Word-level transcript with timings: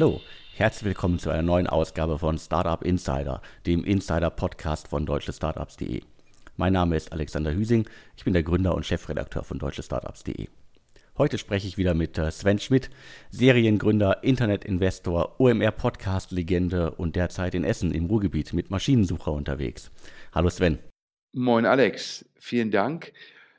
Hallo, 0.00 0.20
herzlich 0.54 0.84
willkommen 0.84 1.18
zu 1.18 1.28
einer 1.28 1.42
neuen 1.42 1.66
Ausgabe 1.66 2.20
von 2.20 2.38
Startup 2.38 2.84
Insider, 2.84 3.42
dem 3.66 3.82
Insider-Podcast 3.82 4.86
von 4.86 5.04
deutschestartups.de. 5.04 6.02
Mein 6.56 6.72
Name 6.72 6.94
ist 6.94 7.12
Alexander 7.12 7.52
Hüsing, 7.52 7.84
ich 8.16 8.22
bin 8.22 8.32
der 8.32 8.44
Gründer 8.44 8.76
und 8.76 8.86
Chefredakteur 8.86 9.42
von 9.42 9.58
deutschestartups.de. 9.58 10.46
Heute 11.18 11.36
spreche 11.36 11.66
ich 11.66 11.78
wieder 11.78 11.94
mit 11.94 12.16
äh, 12.16 12.30
Sven 12.30 12.60
Schmidt, 12.60 12.90
Seriengründer, 13.30 14.22
Internetinvestor, 14.22 15.40
OMR-Podcast-Legende 15.40 16.92
und 16.92 17.16
derzeit 17.16 17.56
in 17.56 17.64
Essen 17.64 17.90
im 17.90 18.06
Ruhrgebiet 18.06 18.52
mit 18.52 18.70
Maschinensucher 18.70 19.32
unterwegs. 19.32 19.90
Hallo 20.32 20.48
Sven. 20.48 20.78
Moin 21.32 21.66
Alex, 21.66 22.24
vielen 22.38 22.70
Dank. 22.70 23.12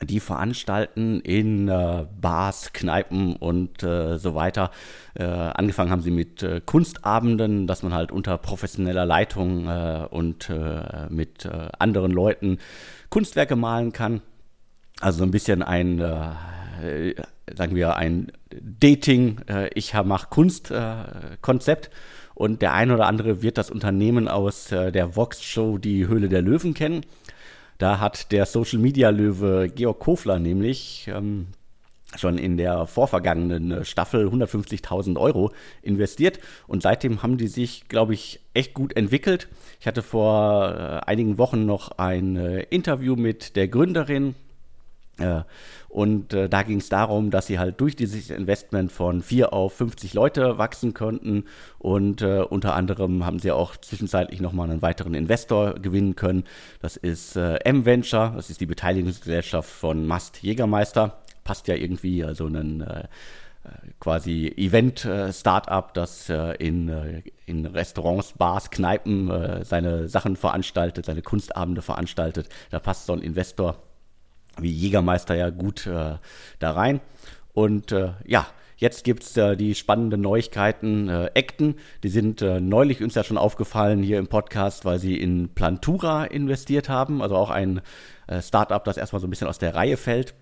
Die 0.05 0.19
veranstalten 0.19 1.19
in 1.21 1.67
äh, 1.67 2.05
Bars, 2.19 2.73
Kneipen 2.73 3.35
und 3.35 3.83
äh, 3.83 4.17
so 4.17 4.35
weiter. 4.35 4.71
Äh, 5.15 5.23
angefangen 5.23 5.91
haben 5.91 6.01
sie 6.01 6.11
mit 6.11 6.43
äh, 6.43 6.61
Kunstabenden, 6.65 7.67
dass 7.67 7.83
man 7.83 7.93
halt 7.93 8.11
unter 8.11 8.37
professioneller 8.37 9.05
Leitung 9.05 9.67
äh, 9.67 10.07
und 10.09 10.49
äh, 10.49 11.07
mit 11.09 11.47
anderen 11.79 12.11
Leuten 12.11 12.57
Kunstwerke 13.09 13.55
malen 13.55 13.91
kann. 13.91 14.21
Also 14.99 15.19
so 15.19 15.23
ein 15.23 15.31
bisschen 15.31 15.61
ein, 15.61 15.97
sagen 15.97 17.75
wir, 17.75 17.95
ein 17.97 18.31
Dating, 18.49 19.41
ich 19.73 19.93
mache 19.93 20.27
Kunst-Konzept. 20.29 21.89
und 22.35 22.61
der 22.61 22.73
ein 22.73 22.91
oder 22.91 23.07
andere 23.07 23.41
wird 23.41 23.57
das 23.57 23.69
Unternehmen 23.69 24.27
aus 24.27 24.67
der 24.69 25.15
Vox-Show 25.15 25.77
Die 25.77 26.07
Höhle 26.07 26.29
der 26.29 26.41
Löwen 26.41 26.73
kennen. 26.73 27.05
Da 27.83 27.99
hat 27.99 28.31
der 28.31 28.45
Social 28.45 28.79
Media 28.79 29.09
Löwe 29.09 29.67
Georg 29.67 29.99
Kofler 29.99 30.39
nämlich 30.39 31.11
ähm, 31.13 31.47
schon 32.15 32.37
in 32.37 32.55
der 32.55 32.87
vorvergangenen 32.87 33.71
äh, 33.71 33.83
Staffel 33.83 34.29
150.000 34.29 35.19
Euro 35.19 35.51
investiert 35.81 36.39
und 36.65 36.81
seitdem 36.81 37.23
haben 37.23 37.35
die 37.35 37.49
sich, 37.49 37.89
glaube 37.89 38.13
ich, 38.13 38.39
echt 38.53 38.73
gut 38.73 38.95
entwickelt. 38.95 39.49
Ich 39.81 39.85
hatte 39.87 40.01
vor 40.01 40.73
äh, 40.73 41.09
einigen 41.09 41.37
Wochen 41.37 41.65
noch 41.65 41.91
ein 41.97 42.37
äh, 42.37 42.61
Interview 42.69 43.17
mit 43.17 43.57
der 43.57 43.67
Gründerin 43.67 44.35
und 45.89 46.33
äh, 46.33 46.49
da 46.49 46.63
ging 46.63 46.79
es 46.79 46.89
darum, 46.89 47.29
dass 47.29 47.45
sie 47.45 47.59
halt 47.59 47.79
durch 47.79 47.95
dieses 47.95 48.31
Investment 48.31 48.91
von 48.91 49.21
4 49.21 49.53
auf 49.53 49.73
50 49.73 50.15
Leute 50.15 50.57
wachsen 50.57 50.95
konnten. 50.95 51.45
Und 51.77 52.23
äh, 52.23 52.39
unter 52.39 52.73
anderem 52.75 53.23
haben 53.23 53.37
sie 53.37 53.51
auch 53.51 53.77
zwischenzeitlich 53.77 54.41
nochmal 54.41 54.71
einen 54.71 54.81
weiteren 54.81 55.13
Investor 55.13 55.75
gewinnen 55.75 56.15
können. 56.15 56.45
Das 56.81 56.97
ist 56.97 57.35
äh, 57.35 57.57
M-Venture, 57.57 58.33
das 58.35 58.49
ist 58.49 58.59
die 58.59 58.65
Beteiligungsgesellschaft 58.65 59.69
von 59.69 60.07
Mast 60.07 60.41
Jägermeister. 60.41 61.19
Passt 61.43 61.67
ja 61.67 61.75
irgendwie, 61.75 62.23
also 62.23 62.47
ein 62.47 62.81
äh, 62.81 63.01
äh, 63.01 63.05
quasi 63.99 64.47
Event-Startup, 64.57 65.93
das 65.93 66.29
in, 66.57 67.23
in 67.45 67.65
Restaurants, 67.67 68.33
Bars, 68.33 68.71
Kneipen 68.71 69.63
seine 69.63 70.09
Sachen 70.09 70.35
veranstaltet, 70.35 71.05
seine 71.05 71.21
Kunstabende 71.21 71.81
veranstaltet. 71.81 72.49
Da 72.71 72.79
passt 72.79 73.05
so 73.05 73.13
ein 73.13 73.21
Investor 73.21 73.77
wie 74.59 74.71
Jägermeister 74.71 75.35
ja 75.35 75.49
gut 75.49 75.87
äh, 75.87 76.15
da 76.59 76.71
rein. 76.71 77.01
Und 77.53 77.91
äh, 77.91 78.11
ja, 78.25 78.47
jetzt 78.77 79.03
gibt 79.03 79.23
es 79.23 79.37
äh, 79.37 79.55
die 79.55 79.75
spannenden 79.75 80.21
Neuigkeiten. 80.21 81.09
Äh, 81.09 81.31
Acton, 81.35 81.75
die 82.03 82.09
sind 82.09 82.41
äh, 82.41 82.59
neulich 82.59 83.01
uns 83.03 83.15
ja 83.15 83.23
schon 83.23 83.37
aufgefallen 83.37 84.03
hier 84.03 84.19
im 84.19 84.27
Podcast, 84.27 84.85
weil 84.85 84.99
sie 84.99 85.17
in 85.17 85.49
Plantura 85.49 86.25
investiert 86.25 86.89
haben. 86.89 87.21
Also 87.21 87.35
auch 87.35 87.49
ein 87.49 87.81
äh, 88.27 88.41
Startup, 88.41 88.83
das 88.83 88.97
erstmal 88.97 89.19
so 89.19 89.27
ein 89.27 89.29
bisschen 89.29 89.47
aus 89.47 89.59
der 89.59 89.75
Reihe 89.75 89.97
fällt. 89.97 90.33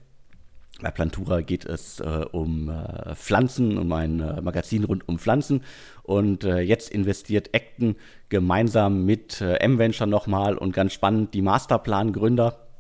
Bei 0.82 0.90
Plantura 0.90 1.42
geht 1.42 1.66
es 1.66 2.00
äh, 2.00 2.26
um 2.32 2.70
äh, 2.70 3.14
Pflanzen, 3.14 3.78
um 3.78 3.92
ein 3.92 4.20
äh, 4.20 4.42
Magazin 4.42 4.84
rund 4.84 5.08
um 5.08 5.20
Pflanzen. 5.20 5.64
Und 6.02 6.44
äh, 6.44 6.60
jetzt 6.60 6.90
investiert 6.90 7.50
Acton 7.54 7.96
gemeinsam 8.30 9.06
mit 9.06 9.42
äh, 9.42 9.56
M-Venture 9.56 10.08
nochmal 10.08 10.58
und 10.58 10.74
ganz 10.74 10.94
spannend 10.94 11.34
die 11.34 11.44
Masterplan-Gründer 11.44 12.71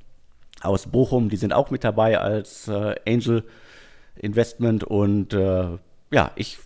aus 0.62 0.88
Bochum, 0.88 1.30
die 1.30 1.38
sind 1.38 1.54
auch 1.54 1.72
mit 1.72 1.84
dabei 1.84 2.20
als 2.20 2.68
äh, 2.68 2.96
Angel 3.08 3.44
Investment 4.16 4.84
und 4.84 5.34
äh, 5.34 5.78
ja, 6.12 6.32
ich 6.36 6.60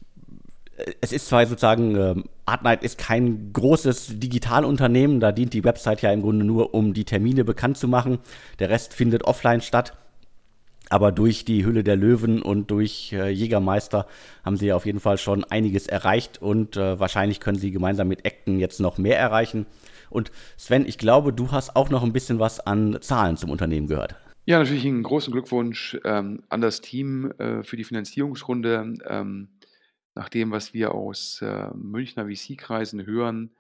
es 1.02 1.12
ist 1.12 1.28
zwar 1.28 1.46
sozusagen, 1.46 1.96
äh, 1.96 2.16
Artnight 2.46 2.84
ist 2.84 2.98
kein 2.98 3.54
großes 3.54 4.20
Digitalunternehmen, 4.20 5.20
da 5.20 5.32
dient 5.32 5.54
die 5.54 5.64
Website 5.64 6.02
ja 6.02 6.12
im 6.12 6.22
Grunde 6.22 6.46
nur, 6.46 6.74
um 6.74 6.94
die 6.94 7.06
Termine 7.06 7.46
bekannt 7.46 7.78
zu 7.78 7.88
machen. 7.88 8.20
Der 8.60 8.70
Rest 8.70 8.94
findet 8.94 9.24
offline 9.24 9.62
statt. 9.62 9.94
Aber 10.88 11.12
durch 11.12 11.46
die 11.46 11.66
Hülle 11.66 11.84
der 11.84 11.96
Löwen 11.96 12.44
und 12.44 12.70
durch 12.70 13.12
äh, 13.12 13.30
Jägermeister 13.30 14.06
haben 14.44 14.56
sie 14.56 14.72
auf 14.72 14.86
jeden 14.86 15.00
Fall 15.00 15.18
schon 15.18 15.44
einiges 15.44 15.88
erreicht 15.88 16.44
und 16.44 16.78
äh, 16.78 17.00
wahrscheinlich 17.00 17.40
können 17.40 17.58
sie 17.58 17.72
gemeinsam 17.72 18.08
mit 18.08 18.24
Acton 18.24 18.60
jetzt 18.60 18.80
noch 18.80 19.00
mehr 19.00 19.18
erreichen. 19.18 19.66
Und 20.10 20.32
Sven, 20.58 20.86
ich 20.86 20.98
glaube, 20.98 21.34
du 21.34 21.52
hast 21.52 21.76
auch 21.76 21.90
noch 21.90 22.04
ein 22.04 22.14
bisschen 22.14 22.40
was 22.40 22.60
an 22.60 22.98
Zahlen 23.02 23.38
zum 23.38 23.50
Unternehmen 23.50 23.88
gehört. 23.88 24.16
Ja, 24.48 24.60
natürlich 24.60 24.86
einen 24.86 25.02
großen 25.02 25.34
Glückwunsch 25.34 25.98
ähm, 26.06 26.44
an 26.50 26.62
das 26.62 26.82
Team 26.82 27.32
äh, 27.40 27.64
für 27.64 27.78
die 27.78 27.84
Finanzierungsrunde. 27.84 28.94
Ähm, 29.08 29.50
nach 30.14 30.30
dem, 30.30 30.52
was 30.52 30.74
wir 30.74 30.94
aus 30.94 31.42
äh, 31.42 31.70
Münchner 31.74 32.28
VC-Kreisen 32.28 33.06
hören, 33.06 33.56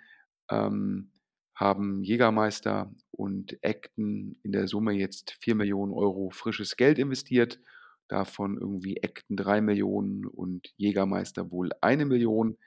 ähm, 0.49 1.11
haben 1.55 2.03
Jägermeister 2.03 2.93
und 3.11 3.57
Acton 3.63 4.37
in 4.43 4.51
der 4.51 4.67
Summe 4.67 4.91
jetzt 4.93 5.37
4 5.41 5.55
Millionen 5.55 5.91
Euro 5.91 6.29
frisches 6.29 6.77
Geld 6.77 6.99
investiert. 6.99 7.59
Davon 8.07 8.57
irgendwie 8.57 9.01
Acton 9.01 9.37
3 9.37 9.61
Millionen 9.61 10.25
und 10.25 10.71
Jägermeister 10.77 11.49
wohl 11.49 11.71
eine 11.81 12.05
Million. 12.05 12.57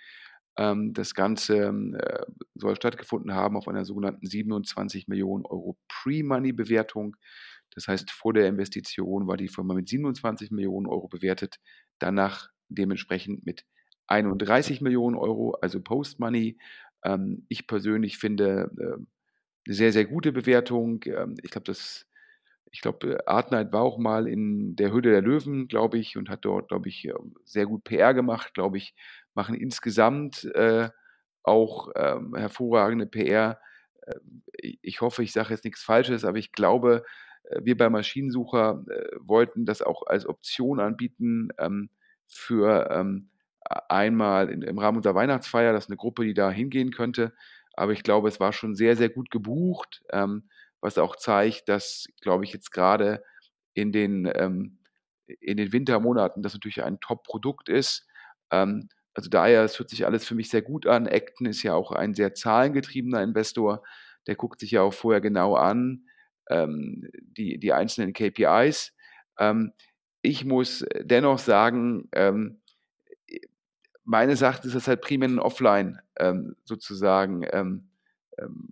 Ähm, 0.58 0.92
das 0.92 1.14
Ganze 1.14 1.68
äh, 1.68 2.26
soll 2.56 2.76
stattgefunden 2.76 3.32
haben 3.32 3.56
auf 3.56 3.68
einer 3.68 3.84
sogenannten 3.84 4.26
27 4.26 5.06
Millionen 5.08 5.46
Euro 5.46 5.78
Pre-Money-Bewertung. 5.88 7.16
Das 7.70 7.86
heißt, 7.86 8.10
vor 8.10 8.32
der 8.32 8.48
Investition 8.48 9.28
war 9.28 9.36
die 9.36 9.48
Firma 9.48 9.74
mit 9.74 9.88
27 9.88 10.50
Millionen 10.50 10.88
Euro 10.88 11.06
bewertet, 11.06 11.58
danach 12.00 12.48
dementsprechend 12.68 13.46
mit 13.46 13.64
31 14.08 14.80
Millionen 14.80 15.16
Euro, 15.16 15.52
also 15.62 15.80
Post-Money. 15.80 16.58
Ähm, 17.04 17.46
ich 17.48 17.68
persönlich 17.68 18.18
finde 18.18 18.70
äh, 18.78 18.94
eine 19.66 19.74
sehr, 19.74 19.92
sehr 19.92 20.06
gute 20.06 20.32
Bewertung. 20.32 21.00
Ähm, 21.06 21.36
ich 21.42 21.50
glaube, 21.50 21.66
das 21.66 22.04
ich 22.70 22.82
glaube, 22.82 23.26
Artnight 23.26 23.72
war 23.72 23.82
auch 23.82 23.96
mal 23.96 24.28
in 24.28 24.76
der 24.76 24.90
Höhle 24.90 25.10
der 25.10 25.22
Löwen, 25.22 25.68
glaube 25.68 25.98
ich, 25.98 26.18
und 26.18 26.28
hat 26.28 26.44
dort, 26.44 26.68
glaube 26.68 26.88
ich, 26.88 27.10
sehr 27.44 27.64
gut 27.64 27.84
PR 27.84 28.12
gemacht, 28.12 28.52
glaube 28.52 28.76
ich, 28.76 28.94
machen 29.38 29.54
insgesamt 29.54 30.44
äh, 30.56 30.90
auch 31.44 31.90
ähm, 31.94 32.34
hervorragende 32.36 33.06
PR. 33.06 33.60
Äh, 34.02 34.16
ich 34.82 35.00
hoffe, 35.00 35.22
ich 35.22 35.32
sage 35.32 35.50
jetzt 35.50 35.64
nichts 35.64 35.82
Falsches, 35.82 36.24
aber 36.24 36.38
ich 36.38 36.50
glaube, 36.52 37.04
äh, 37.44 37.60
wir 37.62 37.76
bei 37.76 37.88
Maschinensucher 37.88 38.84
äh, 38.90 39.16
wollten 39.20 39.64
das 39.64 39.80
auch 39.80 40.02
als 40.06 40.26
Option 40.26 40.80
anbieten 40.80 41.50
ähm, 41.58 41.90
für 42.26 42.90
ähm, 42.90 43.30
einmal 43.88 44.50
in, 44.50 44.62
im 44.62 44.78
Rahmen 44.78 44.96
unserer 44.98 45.14
Weihnachtsfeier. 45.14 45.72
Das 45.72 45.84
ist 45.84 45.90
eine 45.90 45.96
Gruppe, 45.98 46.24
die 46.24 46.34
da 46.34 46.50
hingehen 46.50 46.90
könnte. 46.90 47.32
Aber 47.74 47.92
ich 47.92 48.02
glaube, 48.02 48.28
es 48.28 48.40
war 48.40 48.52
schon 48.52 48.74
sehr, 48.74 48.96
sehr 48.96 49.08
gut 49.08 49.30
gebucht, 49.30 50.02
ähm, 50.10 50.48
was 50.80 50.98
auch 50.98 51.14
zeigt, 51.16 51.68
dass, 51.68 52.06
glaube 52.22 52.44
ich, 52.44 52.52
jetzt 52.52 52.72
gerade 52.72 53.22
in 53.74 53.92
den, 53.92 54.28
ähm, 54.34 54.78
in 55.26 55.56
den 55.58 55.72
Wintermonaten 55.72 56.42
das 56.42 56.54
natürlich 56.54 56.82
ein 56.82 56.98
Top-Produkt 57.00 57.68
ist 57.68 58.06
Ähm, 58.50 58.88
also 59.18 59.30
daher, 59.30 59.64
es 59.64 59.76
hört 59.80 59.90
sich 59.90 60.06
alles 60.06 60.24
für 60.24 60.36
mich 60.36 60.48
sehr 60.48 60.62
gut 60.62 60.86
an. 60.86 61.08
Acton 61.08 61.48
ist 61.48 61.64
ja 61.64 61.74
auch 61.74 61.90
ein 61.90 62.14
sehr 62.14 62.34
zahlengetriebener 62.34 63.20
Investor. 63.20 63.82
Der 64.28 64.36
guckt 64.36 64.60
sich 64.60 64.70
ja 64.70 64.82
auch 64.82 64.94
vorher 64.94 65.20
genau 65.20 65.56
an, 65.56 66.04
ähm, 66.48 67.10
die, 67.16 67.58
die 67.58 67.72
einzelnen 67.72 68.12
KPIs. 68.12 68.94
Ähm, 69.36 69.72
ich 70.22 70.44
muss 70.44 70.86
dennoch 71.00 71.40
sagen, 71.40 72.08
ähm, 72.12 72.60
meines 74.04 74.40
Erachtens 74.40 74.66
ist 74.66 74.76
das 74.76 74.86
halt 74.86 75.00
primär 75.00 75.28
ein 75.28 75.40
Offline 75.40 75.98
ähm, 76.20 76.54
sozusagen 76.62 77.44
ähm, 77.50 77.90
ähm, 78.38 78.68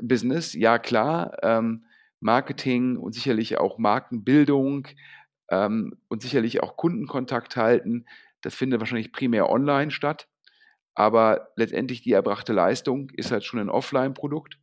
Business. 0.00 0.52
Ja, 0.52 0.78
klar, 0.78 1.36
ähm, 1.42 1.84
Marketing 2.20 2.96
und 2.96 3.12
sicherlich 3.12 3.58
auch 3.58 3.78
Markenbildung 3.78 4.86
ähm, 5.48 5.96
und 6.06 6.22
sicherlich 6.22 6.62
auch 6.62 6.76
Kundenkontakt 6.76 7.56
halten. 7.56 8.06
Das 8.44 8.54
findet 8.54 8.80
wahrscheinlich 8.80 9.12
primär 9.12 9.48
online 9.48 9.90
statt. 9.90 10.28
Aber 10.94 11.48
letztendlich 11.56 12.02
die 12.02 12.12
erbrachte 12.12 12.52
Leistung 12.52 13.10
ist 13.10 13.32
halt 13.32 13.44
schon 13.44 13.58
ein 13.58 13.70
Offline-Produkt. 13.70 14.58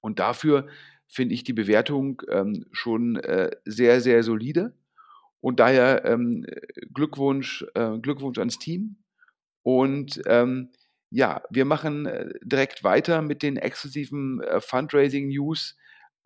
Und 0.00 0.18
dafür 0.18 0.66
finde 1.06 1.34
ich 1.34 1.44
die 1.44 1.52
Bewertung 1.52 2.22
ähm, 2.30 2.66
schon 2.72 3.16
äh, 3.16 3.50
sehr, 3.64 4.00
sehr 4.00 4.22
solide. 4.22 4.74
Und 5.40 5.60
daher 5.60 6.04
ähm, 6.06 6.46
Glückwunsch, 6.92 7.64
äh, 7.74 7.98
Glückwunsch 7.98 8.38
ans 8.38 8.58
Team. 8.58 8.96
Und 9.62 10.22
ähm, 10.26 10.70
ja, 11.10 11.42
wir 11.50 11.66
machen 11.66 12.06
äh, 12.06 12.30
direkt 12.42 12.84
weiter 12.84 13.20
mit 13.22 13.42
den 13.42 13.58
exklusiven 13.58 14.40
äh, 14.40 14.60
Fundraising-News. 14.60 15.76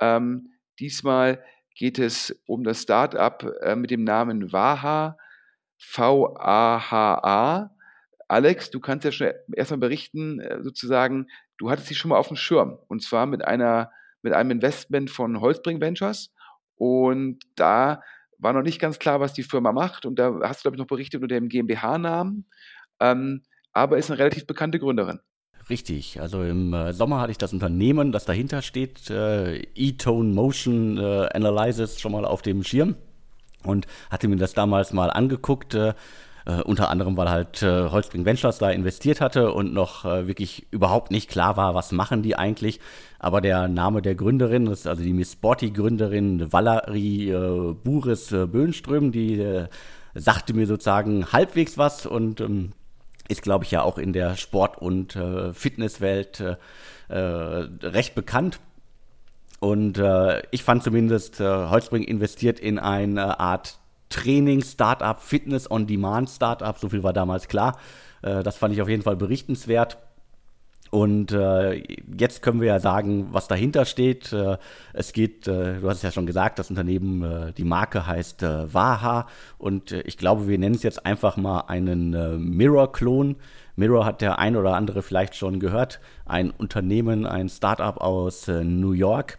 Ähm, 0.01 0.53
diesmal 0.79 1.45
geht 1.75 1.99
es 1.99 2.41
um 2.47 2.63
das 2.63 2.83
Startup 2.83 3.43
äh, 3.63 3.75
mit 3.75 3.91
dem 3.91 4.05
Namen 4.05 4.53
Vaha, 4.53 5.19
V-A-H-A. 5.83 7.71
Alex, 8.29 8.71
du 8.71 8.81
kannst 8.81 9.05
ja 9.05 9.13
schon 9.13 9.33
erstmal 9.55 9.81
berichten, 9.81 10.41
äh, 10.41 10.63
sozusagen, 10.63 11.27
du 11.59 11.71
hattest 11.71 11.89
sie 11.89 11.95
schon 11.95 12.09
mal 12.11 12.17
auf 12.17 12.29
dem 12.29 12.37
Schirm 12.37 12.79
und 12.89 13.03
zwar 13.03 13.27
mit 13.27 13.45
einer 13.45 13.91
mit 14.23 14.33
einem 14.33 14.53
Investment 14.53 15.11
von 15.11 15.41
Holzbring 15.41 15.81
Ventures 15.81 16.33
und 16.77 17.41
da 17.57 18.01
war 18.39 18.53
noch 18.53 18.63
nicht 18.63 18.81
ganz 18.81 19.01
klar, 19.01 19.19
was 19.21 19.33
die 19.33 19.43
Firma 19.43 19.73
macht 19.73 20.07
und 20.07 20.19
da 20.19 20.39
hast 20.45 20.61
du, 20.61 20.63
glaube 20.63 20.77
ich, 20.77 20.79
noch 20.79 20.87
berichtet 20.87 21.21
unter 21.21 21.35
dem 21.35 21.49
GmbH-Namen, 21.49 22.47
ähm, 23.01 23.43
aber 23.73 23.99
ist 23.99 24.11
eine 24.11 24.21
relativ 24.21 24.47
bekannte 24.47 24.79
Gründerin. 24.79 25.19
Richtig, 25.69 26.21
also 26.21 26.43
im 26.43 26.73
äh, 26.73 26.93
Sommer 26.93 27.21
hatte 27.21 27.33
ich 27.33 27.39
das 27.39 27.53
Unternehmen, 27.53 28.13
das 28.13 28.25
dahinter 28.25 28.63
steht, 28.63 29.11
äh, 29.11 29.57
E-Tone 29.75 30.33
Motion 30.33 30.97
äh, 30.97 31.29
Analysis, 31.35 32.01
schon 32.01 32.13
mal 32.13 32.25
auf 32.25 32.43
dem 32.43 32.63
Schirm 32.63 32.95
und 33.65 33.87
hatte 34.11 34.29
mir 34.29 34.37
das 34.37 34.55
damals 34.55 34.93
mal 34.93 35.11
angeguckt. 35.11 35.75
Äh, 35.75 35.95
äh, 36.45 36.61
unter 36.63 36.91
anderem, 36.91 37.17
weil 37.17 37.31
halt 37.31 37.63
äh, 37.63 37.89
Holzbring 37.91 38.25
Ventures 38.25 38.59
da 38.59 38.71
investiert 38.71 39.21
hatte 39.21 39.53
und 39.53 39.73
noch 39.73 40.05
äh, 40.05 40.27
wirklich 40.27 40.67
überhaupt 40.71 41.11
nicht 41.11 41.31
klar 41.31 41.57
war, 41.57 41.75
was 41.75 41.93
machen 41.93 42.23
die 42.23 42.37
eigentlich. 42.37 42.81
Aber 43.19 43.41
der 43.41 43.69
Name 43.69 44.03
der 44.03 44.15
Gründerin, 44.15 44.67
ist 44.67 44.87
also 44.87 45.03
die 45.03 45.13
Miss 45.13 45.33
Sporty-Gründerin 45.33 46.53
Valerie 46.53 47.31
äh, 47.31 47.75
Buris 47.75 48.33
äh, 48.33 48.47
Böhnström, 48.47 49.13
die 49.13 49.41
äh, 49.41 49.69
sagte 50.15 50.55
mir 50.55 50.67
sozusagen 50.67 51.33
halbwegs 51.33 51.79
was 51.79 52.07
und 52.07 52.41
ähm, 52.41 52.73
ist, 53.29 53.43
glaube 53.43 53.65
ich, 53.65 53.71
ja 53.71 53.83
auch 53.83 53.99
in 53.99 54.13
der 54.13 54.37
Sport- 54.37 54.79
und 54.79 55.17
äh, 55.17 55.53
Fitnesswelt 55.53 56.43
recht 57.09 58.15
bekannt. 58.15 58.59
Und 59.63 59.97
äh, 59.97 60.43
ich 60.51 60.65
fand 60.65 60.83
zumindest, 60.83 61.39
äh, 61.39 61.45
Holzbring 61.45 62.03
investiert 62.03 62.59
in 62.59 62.81
eine 62.81 63.39
Art 63.39 63.79
Training-Startup, 64.09 65.21
Fitness-on-Demand-Startup, 65.21 66.77
so 66.77 66.89
viel 66.89 67.05
war 67.05 67.13
damals 67.13 67.47
klar. 67.47 67.79
Äh, 68.23 68.43
das 68.43 68.57
fand 68.57 68.75
ich 68.75 68.83
auf 68.83 68.89
jeden 68.89 69.05
Fall 69.05 69.15
berichtenswert. 69.15 69.99
Und 70.91 71.31
äh, 71.31 71.81
jetzt 72.19 72.43
können 72.43 72.61
wir 72.61 72.67
ja 72.67 72.81
sagen, 72.81 73.29
was 73.31 73.47
dahinter 73.47 73.85
steht. 73.85 74.33
Äh, 74.33 74.59
es 74.95 75.13
geht, 75.13 75.47
äh, 75.47 75.79
du 75.79 75.89
hast 75.89 75.99
es 75.99 76.03
ja 76.03 76.11
schon 76.11 76.27
gesagt, 76.27 76.59
das 76.59 76.69
Unternehmen, 76.69 77.23
äh, 77.23 77.53
die 77.53 77.63
Marke 77.63 78.05
heißt 78.05 78.43
äh, 78.43 78.75
Waha. 78.75 79.29
Und 79.59 79.93
ich 79.93 80.19
glaube, 80.19 80.49
wir 80.49 80.59
nennen 80.59 80.75
es 80.75 80.83
jetzt 80.83 81.07
einfach 81.07 81.37
mal 81.37 81.67
einen 81.69 82.11
Mirror-Klon. 82.57 83.37
Mirror 83.77 84.07
hat 84.07 84.23
der 84.23 84.41
ein 84.41 84.57
oder 84.57 84.75
andere 84.75 85.03
vielleicht 85.03 85.37
schon 85.37 85.61
gehört. 85.61 86.01
Ein 86.27 86.51
Unternehmen, 86.51 87.27
ein 87.27 87.49
Startup 87.49 87.97
aus 87.99 88.49
New 88.49 88.91
York 88.91 89.39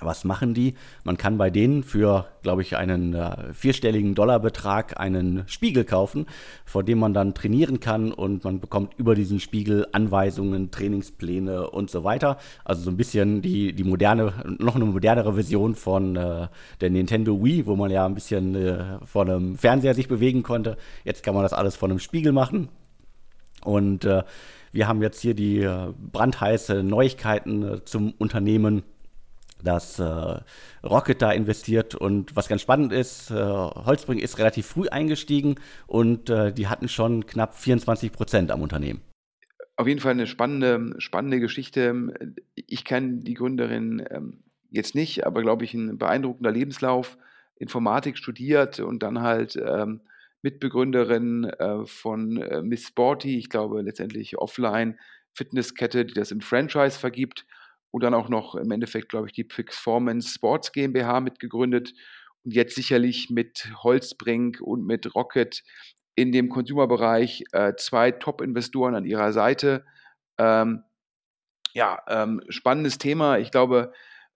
was 0.00 0.24
machen 0.24 0.54
die? 0.54 0.74
Man 1.04 1.16
kann 1.16 1.38
bei 1.38 1.50
denen 1.50 1.82
für, 1.82 2.26
glaube 2.42 2.62
ich, 2.62 2.76
einen 2.76 3.14
äh, 3.14 3.52
vierstelligen 3.52 4.14
Dollarbetrag 4.14 4.98
einen 4.98 5.44
Spiegel 5.46 5.84
kaufen, 5.84 6.26
vor 6.64 6.82
dem 6.82 6.98
man 6.98 7.14
dann 7.14 7.34
trainieren 7.34 7.80
kann 7.80 8.12
und 8.12 8.44
man 8.44 8.60
bekommt 8.60 8.94
über 8.96 9.14
diesen 9.14 9.40
Spiegel 9.40 9.86
Anweisungen, 9.92 10.70
Trainingspläne 10.70 11.70
und 11.70 11.90
so 11.90 12.04
weiter. 12.04 12.38
Also 12.64 12.82
so 12.82 12.90
ein 12.90 12.96
bisschen 12.96 13.42
die, 13.42 13.72
die 13.72 13.84
moderne, 13.84 14.56
noch 14.58 14.76
eine 14.76 14.84
modernere 14.84 15.34
Version 15.34 15.74
von 15.74 16.16
äh, 16.16 16.48
der 16.80 16.90
Nintendo 16.90 17.42
Wii, 17.42 17.66
wo 17.66 17.76
man 17.76 17.90
ja 17.90 18.06
ein 18.06 18.14
bisschen 18.14 18.54
äh, 18.54 18.98
vor 19.04 19.22
einem 19.22 19.56
Fernseher 19.56 19.94
sich 19.94 20.08
bewegen 20.08 20.42
konnte. 20.42 20.76
Jetzt 21.04 21.22
kann 21.22 21.34
man 21.34 21.42
das 21.42 21.52
alles 21.52 21.76
vor 21.76 21.88
einem 21.88 21.98
Spiegel 21.98 22.32
machen. 22.32 22.68
Und 23.64 24.04
äh, 24.04 24.22
wir 24.72 24.86
haben 24.86 25.02
jetzt 25.02 25.20
hier 25.20 25.34
die 25.34 25.60
äh, 25.60 25.92
brandheiße 26.12 26.82
Neuigkeiten 26.82 27.62
äh, 27.62 27.84
zum 27.84 28.12
Unternehmen 28.18 28.82
dass 29.62 29.98
äh, 29.98 30.40
Rocket 30.84 31.20
da 31.22 31.32
investiert 31.32 31.94
und 31.94 32.36
was 32.36 32.48
ganz 32.48 32.62
spannend 32.62 32.92
ist, 32.92 33.30
äh, 33.30 33.34
Holzbring 33.34 34.18
ist 34.18 34.38
relativ 34.38 34.66
früh 34.66 34.88
eingestiegen 34.88 35.56
und 35.86 36.30
äh, 36.30 36.52
die 36.52 36.68
hatten 36.68 36.88
schon 36.88 37.26
knapp 37.26 37.54
24 37.54 38.12
Prozent 38.12 38.50
am 38.50 38.62
Unternehmen. 38.62 39.00
Auf 39.76 39.86
jeden 39.86 40.00
Fall 40.00 40.12
eine 40.12 40.26
spannende, 40.26 40.94
spannende 41.00 41.40
Geschichte. 41.40 42.12
Ich 42.54 42.84
kenne 42.84 43.18
die 43.18 43.34
Gründerin 43.34 44.04
ähm, 44.10 44.42
jetzt 44.70 44.94
nicht, 44.94 45.26
aber 45.26 45.42
glaube 45.42 45.64
ich 45.64 45.74
ein 45.74 45.96
beeindruckender 45.98 46.52
Lebenslauf. 46.52 47.16
Informatik 47.56 48.16
studiert 48.16 48.80
und 48.80 49.02
dann 49.02 49.20
halt 49.20 49.56
ähm, 49.56 50.00
Mitbegründerin 50.42 51.44
äh, 51.44 51.84
von 51.86 52.38
äh, 52.38 52.62
Miss 52.62 52.88
Sporty, 52.88 53.38
ich 53.38 53.50
glaube 53.50 53.82
letztendlich 53.82 54.38
offline 54.38 54.98
Fitnesskette, 55.32 56.04
die 56.04 56.14
das 56.14 56.30
im 56.30 56.40
Franchise 56.40 56.98
vergibt 56.98 57.46
und 57.90 58.02
dann 58.02 58.14
auch 58.14 58.28
noch 58.28 58.54
im 58.54 58.70
Endeffekt, 58.70 59.08
glaube 59.08 59.26
ich, 59.26 59.32
die 59.32 59.44
Performance 59.44 60.34
Sports 60.34 60.72
GmbH 60.72 61.20
mitgegründet 61.20 61.92
und 62.44 62.54
jetzt 62.54 62.74
sicherlich 62.74 63.30
mit 63.30 63.70
Holzbrink 63.82 64.60
und 64.60 64.86
mit 64.86 65.14
Rocket 65.14 65.62
in 66.14 66.32
dem 66.32 66.48
Consumer-Bereich 66.48 67.44
äh, 67.52 67.74
zwei 67.76 68.10
Top-Investoren 68.10 68.94
an 68.94 69.04
ihrer 69.04 69.32
Seite. 69.32 69.84
Ähm, 70.38 70.84
ja, 71.72 72.02
ähm, 72.08 72.42
spannendes 72.48 72.98
Thema. 72.98 73.38
Ich 73.38 73.50
glaube, 73.50 73.92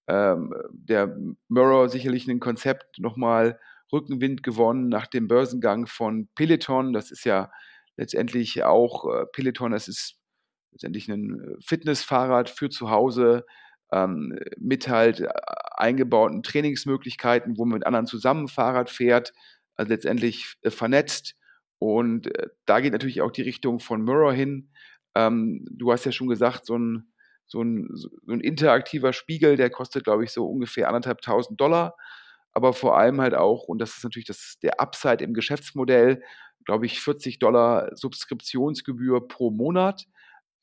ähm, 0.06 0.54
der 0.70 1.16
Mirror 1.49 1.88
sicherlich 1.88 2.28
ein 2.28 2.40
Konzept 2.40 2.99
nochmal 2.99 3.58
Rückenwind 3.92 4.42
gewonnen 4.42 4.88
nach 4.88 5.06
dem 5.06 5.28
Börsengang 5.28 5.87
von 5.87 6.28
Peloton. 6.34 6.92
Das 6.92 7.11
ist 7.11 7.25
ja 7.25 7.50
letztendlich 7.96 8.64
auch 8.64 9.04
äh, 9.12 9.26
Peloton, 9.32 9.73
das 9.73 9.88
ist 9.88 10.16
letztendlich 10.74 11.08
ein 11.08 11.40
äh, 11.40 11.56
Fitnessfahrrad 11.60 12.50
für 12.50 12.68
zu 12.68 12.90
Hause 12.90 13.46
ähm, 13.92 14.38
mit 14.58 14.88
halt 14.88 15.20
äh, 15.20 15.28
eingebauten 15.76 16.42
Trainingsmöglichkeiten, 16.42 17.56
wo 17.56 17.64
man 17.64 17.78
mit 17.78 17.86
anderen 17.86 18.06
zusammen 18.06 18.48
Fahrrad 18.48 18.90
fährt, 18.90 19.32
also 19.76 19.90
letztendlich 19.90 20.56
äh, 20.62 20.70
vernetzt. 20.70 21.36
Und 21.78 22.34
äh, 22.36 22.48
da 22.66 22.80
geht 22.80 22.92
natürlich 22.92 23.22
auch 23.22 23.30
die 23.30 23.42
Richtung 23.42 23.80
von 23.80 24.02
Mirror 24.02 24.32
hin. 24.32 24.70
Ähm, 25.14 25.64
du 25.70 25.92
hast 25.92 26.04
ja 26.04 26.12
schon 26.12 26.28
gesagt, 26.28 26.66
so 26.66 26.76
ein, 26.76 27.12
so, 27.46 27.62
ein, 27.62 27.88
so 27.94 28.08
ein 28.28 28.40
interaktiver 28.40 29.12
Spiegel, 29.12 29.56
der 29.56 29.70
kostet, 29.70 30.04
glaube 30.04 30.24
ich, 30.24 30.32
so 30.32 30.46
ungefähr 30.46 30.88
anderthalbtausend 30.88 31.60
Dollar. 31.60 31.96
Aber 32.52 32.72
vor 32.72 32.96
allem 32.96 33.20
halt 33.20 33.34
auch, 33.34 33.64
und 33.64 33.78
das 33.78 33.96
ist 33.96 34.04
natürlich 34.04 34.26
das, 34.26 34.58
der 34.62 34.80
Upside 34.80 35.22
im 35.24 35.34
Geschäftsmodell, 35.34 36.22
glaube 36.64 36.86
ich, 36.86 37.00
40 37.00 37.38
Dollar 37.38 37.90
Subskriptionsgebühr 37.96 39.26
pro 39.28 39.50
Monat. 39.50 40.06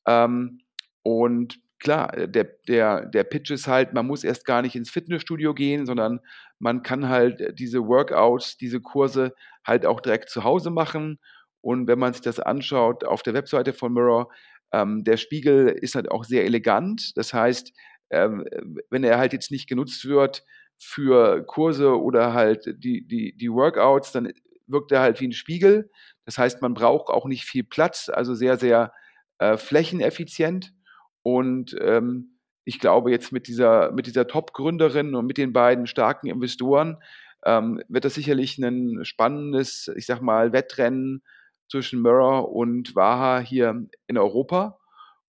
Ähm, 0.06 0.60
und 1.02 1.60
klar, 1.78 2.16
äh, 2.16 2.28
der, 2.28 2.44
der, 2.68 3.06
der 3.06 3.24
Pitch 3.24 3.50
ist 3.50 3.66
halt, 3.66 3.92
man 3.92 4.06
muss 4.06 4.24
erst 4.24 4.44
gar 4.44 4.62
nicht 4.62 4.76
ins 4.76 4.90
Fitnessstudio 4.90 5.54
gehen, 5.54 5.86
sondern 5.86 6.20
man 6.58 6.82
kann 6.82 7.08
halt 7.08 7.40
äh, 7.40 7.52
diese 7.54 7.86
Workouts, 7.86 8.56
diese 8.56 8.80
Kurse 8.80 9.34
halt 9.64 9.84
auch 9.86 10.00
direkt 10.00 10.30
zu 10.30 10.44
Hause 10.44 10.70
machen. 10.70 11.18
Und 11.60 11.86
wenn 11.86 11.98
man 11.98 12.12
sich 12.12 12.22
das 12.22 12.40
anschaut 12.40 13.04
auf 13.04 13.22
der 13.22 13.34
Webseite 13.34 13.72
von 13.72 13.92
Mirror, 13.92 14.28
ähm, 14.72 15.04
der 15.04 15.16
Spiegel 15.16 15.68
ist 15.68 15.94
halt 15.94 16.10
auch 16.10 16.24
sehr 16.24 16.44
elegant. 16.44 17.16
Das 17.16 17.34
heißt, 17.34 17.72
ähm, 18.10 18.46
wenn 18.90 19.04
er 19.04 19.18
halt 19.18 19.32
jetzt 19.32 19.50
nicht 19.50 19.68
genutzt 19.68 20.06
wird 20.06 20.44
für 20.78 21.44
Kurse 21.46 22.00
oder 22.00 22.32
halt 22.34 22.64
die, 22.78 23.06
die, 23.06 23.36
die 23.36 23.52
Workouts, 23.52 24.12
dann 24.12 24.32
wirkt 24.66 24.92
er 24.92 25.00
halt 25.00 25.20
wie 25.20 25.28
ein 25.28 25.32
Spiegel. 25.32 25.90
Das 26.24 26.38
heißt, 26.38 26.62
man 26.62 26.74
braucht 26.74 27.08
auch 27.08 27.26
nicht 27.26 27.44
viel 27.44 27.64
Platz, 27.64 28.08
also 28.08 28.34
sehr, 28.34 28.56
sehr 28.56 28.92
äh, 29.42 29.56
flächeneffizient. 29.56 30.72
Und 31.22 31.76
ähm, 31.80 32.38
ich 32.64 32.78
glaube, 32.78 33.10
jetzt 33.10 33.32
mit 33.32 33.48
dieser, 33.48 33.90
mit 33.90 34.06
dieser 34.06 34.28
Top-Gründerin 34.28 35.16
und 35.16 35.26
mit 35.26 35.36
den 35.36 35.52
beiden 35.52 35.88
starken 35.88 36.28
Investoren 36.28 36.98
ähm, 37.44 37.82
wird 37.88 38.04
das 38.04 38.14
sicherlich 38.14 38.58
ein 38.58 39.04
spannendes, 39.04 39.90
ich 39.96 40.06
sag 40.06 40.20
mal, 40.20 40.52
Wettrennen 40.52 41.22
zwischen 41.68 42.02
Mirror 42.02 42.52
und 42.52 42.94
Waha 42.94 43.40
hier 43.40 43.88
in 44.06 44.16
Europa. 44.16 44.78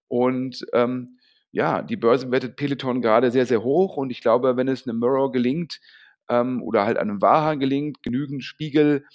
Und 0.08 0.64
ähm, 0.74 1.18
ja, 1.52 1.82
die 1.82 1.98
Börse 1.98 2.30
wettet 2.30 2.56
Peloton 2.56 3.02
gerade 3.02 3.32
sehr, 3.32 3.48
sehr 3.48 3.64
hoch. 3.64 3.98
Und 3.98 4.12
ich 4.12 4.22
glaube, 4.22 4.58
wenn 4.58 4.68
es 4.68 4.88
einem 4.88 5.00
Mirror 5.00 5.32
gelingt 5.32 5.80
ähm, 6.30 6.62
oder 6.62 6.86
halt 6.86 6.98
einem 6.98 7.20
Waha 7.20 7.56
gelingt, 7.56 8.04
genügend 8.04 8.44
Spiegel 8.44 9.06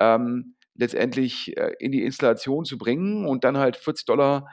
ähm, 0.00 0.55
letztendlich 0.76 1.56
äh, 1.56 1.72
in 1.78 1.92
die 1.92 2.04
Installation 2.04 2.64
zu 2.64 2.78
bringen 2.78 3.26
und 3.26 3.44
dann 3.44 3.58
halt 3.58 3.76
40 3.76 4.06
Dollar 4.06 4.48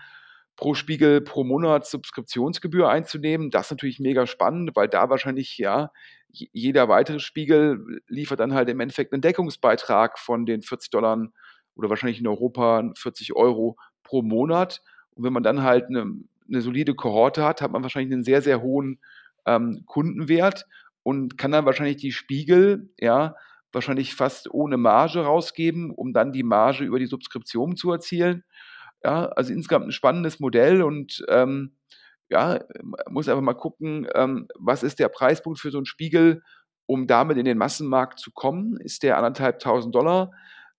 pro 0.55 0.73
Spiegel 0.75 1.21
pro 1.21 1.43
Monat 1.43 1.85
Subskriptionsgebühr 1.87 2.89
einzunehmen. 2.89 3.49
Das 3.49 3.67
ist 3.67 3.71
natürlich 3.71 3.99
mega 3.99 4.27
spannend, 4.27 4.71
weil 4.75 4.87
da 4.87 5.09
wahrscheinlich 5.09 5.57
ja 5.57 5.91
jeder 6.29 6.89
weitere 6.89 7.19
Spiegel 7.19 8.01
liefert 8.07 8.39
dann 8.39 8.53
halt 8.53 8.69
im 8.69 8.79
Endeffekt 8.79 9.13
einen 9.13 9.21
Deckungsbeitrag 9.21 10.17
von 10.17 10.45
den 10.45 10.61
40 10.61 10.89
Dollar 10.89 11.27
oder 11.75 11.89
wahrscheinlich 11.89 12.19
in 12.19 12.27
Europa 12.27 12.91
40 12.97 13.35
Euro 13.35 13.77
pro 14.03 14.21
Monat. 14.21 14.81
Und 15.11 15.23
wenn 15.23 15.33
man 15.33 15.43
dann 15.43 15.63
halt 15.63 15.85
eine, 15.85 16.11
eine 16.47 16.61
solide 16.61 16.95
Kohorte 16.95 17.43
hat, 17.43 17.61
hat 17.61 17.71
man 17.71 17.83
wahrscheinlich 17.83 18.13
einen 18.13 18.23
sehr, 18.23 18.41
sehr 18.41 18.61
hohen 18.61 18.99
ähm, 19.45 19.83
Kundenwert 19.85 20.65
und 21.03 21.37
kann 21.37 21.51
dann 21.51 21.65
wahrscheinlich 21.65 21.97
die 21.97 22.11
Spiegel, 22.11 22.89
ja, 22.99 23.35
wahrscheinlich 23.73 24.15
fast 24.15 24.51
ohne 24.51 24.77
Marge 24.77 25.21
rausgeben, 25.21 25.91
um 25.91 26.13
dann 26.13 26.31
die 26.31 26.43
Marge 26.43 26.83
über 26.83 26.99
die 26.99 27.05
Subskription 27.05 27.75
zu 27.75 27.91
erzielen. 27.91 28.43
Ja, 29.03 29.25
also 29.27 29.51
insgesamt 29.53 29.87
ein 29.87 29.91
spannendes 29.91 30.39
Modell 30.39 30.81
und 30.81 31.25
ähm, 31.27 31.75
ja, 32.29 32.59
muss 33.09 33.27
einfach 33.27 33.41
mal 33.41 33.53
gucken, 33.53 34.07
ähm, 34.15 34.47
was 34.55 34.83
ist 34.83 34.99
der 34.99 35.09
Preispunkt 35.09 35.59
für 35.59 35.71
so 35.71 35.77
einen 35.77 35.85
Spiegel, 35.85 36.41
um 36.85 37.07
damit 37.07 37.37
in 37.37 37.45
den 37.45 37.57
Massenmarkt 37.57 38.19
zu 38.19 38.31
kommen? 38.31 38.77
Ist 38.77 39.03
der 39.03 39.17
anderthalb 39.17 39.59
tausend 39.59 39.93
Dollar? 39.93 40.31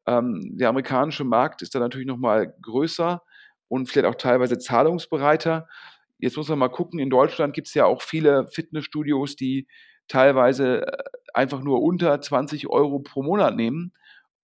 Ähm, 0.06 0.56
der 0.56 0.68
amerikanische 0.70 1.24
Markt 1.24 1.62
ist 1.62 1.74
da 1.74 1.78
natürlich 1.78 2.06
nochmal 2.06 2.54
größer 2.62 3.22
und 3.68 3.88
vielleicht 3.88 4.06
auch 4.06 4.16
teilweise 4.16 4.58
zahlungsbereiter. 4.58 5.68
Jetzt 6.18 6.36
muss 6.36 6.48
man 6.48 6.58
mal 6.58 6.68
gucken, 6.68 6.98
in 6.98 7.10
Deutschland 7.10 7.54
gibt 7.54 7.68
es 7.68 7.74
ja 7.74 7.86
auch 7.86 8.02
viele 8.02 8.46
Fitnessstudios, 8.48 9.36
die 9.36 9.66
teilweise 10.08 10.86
äh, 10.86 11.02
einfach 11.34 11.60
nur 11.60 11.82
unter 11.82 12.20
20 12.20 12.68
Euro 12.68 13.00
pro 13.00 13.22
Monat 13.22 13.56
nehmen. 13.56 13.92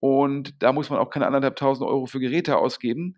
Und 0.00 0.62
da 0.62 0.72
muss 0.72 0.90
man 0.90 0.98
auch 0.98 1.10
keine 1.10 1.26
anderthalb 1.26 1.56
tausend 1.56 1.88
Euro 1.88 2.06
für 2.06 2.20
Geräte 2.20 2.56
ausgeben. 2.56 3.16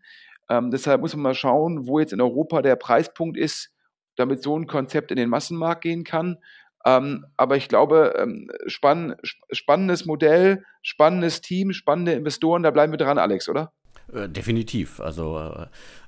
Ähm, 0.48 0.70
deshalb 0.70 1.00
muss 1.00 1.14
man 1.14 1.22
mal 1.22 1.34
schauen, 1.34 1.86
wo 1.86 1.98
jetzt 1.98 2.12
in 2.12 2.20
Europa 2.20 2.62
der 2.62 2.76
Preispunkt 2.76 3.36
ist, 3.36 3.72
damit 4.16 4.42
so 4.42 4.58
ein 4.58 4.66
Konzept 4.66 5.10
in 5.10 5.16
den 5.16 5.28
Massenmarkt 5.28 5.82
gehen 5.82 6.04
kann. 6.04 6.38
Ähm, 6.84 7.24
aber 7.36 7.56
ich 7.56 7.68
glaube, 7.68 8.14
ähm, 8.18 8.50
spann 8.66 9.14
spannendes 9.52 10.04
Modell, 10.04 10.64
spannendes 10.82 11.40
Team, 11.40 11.72
spannende 11.72 12.12
Investoren, 12.12 12.64
da 12.64 12.72
bleiben 12.72 12.92
wir 12.92 12.98
dran, 12.98 13.18
Alex, 13.18 13.48
oder? 13.48 13.72
Äh, 14.12 14.28
definitiv. 14.28 15.00
Also 15.00 15.56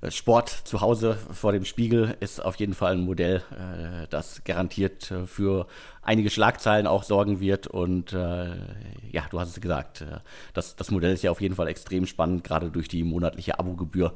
äh, 0.03 0.11
Sport 0.11 0.51
zu 0.51 0.81
Hause 0.81 1.17
vor 1.33 1.53
dem 1.53 1.65
Spiegel 1.65 2.17
ist 2.21 2.45
auf 2.45 2.57
jeden 2.57 2.75
Fall 2.75 2.93
ein 2.93 3.01
Modell, 3.01 3.43
äh, 3.53 4.07
das 4.11 4.45
garantiert 4.45 5.11
äh, 5.11 5.27
für 5.27 5.67
einige 6.03 6.29
Schlagzeilen 6.29 6.87
auch 6.87 7.03
sorgen 7.03 7.41
wird. 7.41 7.67
Und 7.67 8.13
äh, 8.13 8.51
ja, 9.11 9.25
du 9.31 9.41
hast 9.41 9.51
es 9.51 9.61
gesagt, 9.61 10.05
das, 10.53 10.77
das 10.77 10.91
Modell 10.91 11.15
ist 11.15 11.23
ja 11.23 11.31
auf 11.31 11.41
jeden 11.41 11.55
Fall 11.55 11.69
extrem 11.69 12.07
spannend, 12.07 12.45
gerade 12.45 12.71
durch 12.71 12.89
die 12.89 13.05
monatliche 13.05 13.59
Abogebühr 13.59 14.15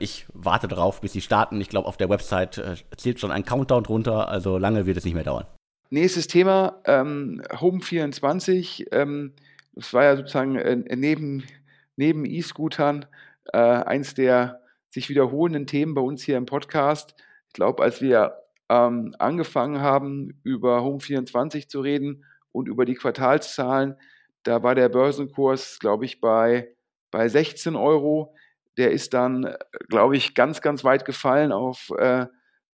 ich 0.00 0.26
warte 0.34 0.66
darauf, 0.66 1.00
bis 1.00 1.12
sie 1.12 1.20
starten. 1.20 1.60
Ich 1.60 1.68
glaube, 1.68 1.86
auf 1.86 1.96
der 1.96 2.10
Website 2.10 2.58
äh, 2.58 2.74
zählt 2.96 3.20
schon 3.20 3.30
ein 3.30 3.44
Countdown 3.44 3.84
drunter, 3.84 4.28
also 4.28 4.58
lange 4.58 4.84
wird 4.84 4.96
es 4.96 5.04
nicht 5.04 5.14
mehr 5.14 5.22
dauern. 5.22 5.46
Nächstes 5.90 6.26
Thema, 6.26 6.80
ähm, 6.86 7.40
Home 7.60 7.80
24. 7.80 8.88
Ähm, 8.90 9.32
das 9.74 9.94
war 9.94 10.04
ja 10.04 10.16
sozusagen 10.16 10.56
äh, 10.56 10.76
neben, 10.96 11.44
neben 12.00 12.24
E-Scootern 12.24 13.06
äh, 13.52 13.58
eins 13.58 14.14
der 14.14 14.60
sich 14.88 15.08
wiederholenden 15.08 15.66
Themen 15.66 15.94
bei 15.94 16.00
uns 16.00 16.22
hier 16.22 16.36
im 16.36 16.46
Podcast. 16.46 17.14
Ich 17.46 17.52
glaube, 17.52 17.82
als 17.82 18.00
wir 18.00 18.34
ähm, 18.68 19.14
angefangen 19.18 19.80
haben, 19.80 20.40
über 20.42 20.82
Home 20.82 21.00
24 21.00 21.68
zu 21.68 21.80
reden 21.80 22.24
und 22.50 22.66
über 22.66 22.84
die 22.84 22.94
Quartalszahlen, 22.94 23.94
da 24.42 24.62
war 24.62 24.74
der 24.74 24.88
Börsenkurs, 24.88 25.78
glaube 25.78 26.04
ich, 26.06 26.20
bei, 26.20 26.74
bei 27.10 27.28
16 27.28 27.76
Euro 27.76 28.34
der 28.80 28.92
ist 28.92 29.14
dann, 29.14 29.54
glaube 29.88 30.16
ich, 30.16 30.34
ganz, 30.34 30.60
ganz 30.60 30.84
weit 30.84 31.04
gefallen 31.04 31.52
auf 31.52 31.90
äh, 31.98 32.26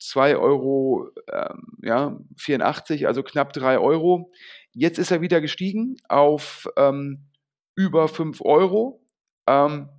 2,84 0.02 0.40
Euro, 0.42 1.10
ähm, 1.32 1.78
ja, 1.82 2.20
84, 2.38 3.08
also 3.08 3.24
knapp 3.24 3.54
3 3.54 3.80
Euro. 3.80 4.32
Jetzt 4.74 5.00
ist 5.00 5.12
er 5.12 5.22
wieder 5.22 5.40
gestiegen 5.40 5.96
auf 6.10 6.68
ähm, 6.76 7.30
über 7.76 8.08
5 8.08 8.42
Euro. 8.42 9.03
Ähm, 9.48 9.90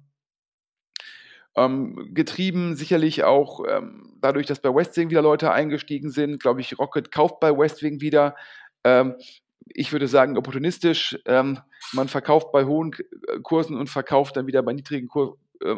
ähm, 1.57 2.11
getrieben 2.13 2.75
sicherlich 2.75 3.23
auch 3.25 3.65
ähm, 3.69 4.17
dadurch, 4.21 4.47
dass 4.47 4.61
bei 4.61 4.75
Westwing 4.75 5.11
wieder 5.11 5.23
Leute 5.23 5.53
eingestiegen 5.53 6.11
sind. 6.11 6.41
Glaube 6.41 6.61
ich, 6.61 6.79
Rocket 6.79 7.13
kauft 7.13 7.41
bei 7.41 7.57
Westwing 7.57 8.01
wieder. 8.01 8.35
Ähm, 8.83 9.15
ich 9.67 9.93
würde 9.93 10.09
sagen, 10.09 10.37
opportunistisch. 10.37 11.19
Ähm, 11.27 11.59
man 11.93 12.09
verkauft 12.09 12.53
bei 12.53 12.65
hohen 12.65 12.93
Kursen 13.43 13.77
und 13.77 13.89
verkauft 13.89 14.37
dann 14.37 14.47
wieder 14.47 14.63
bei 14.63 14.73
niedrigen 14.73 15.09
Kur 15.09 15.39
äh, 15.63 15.75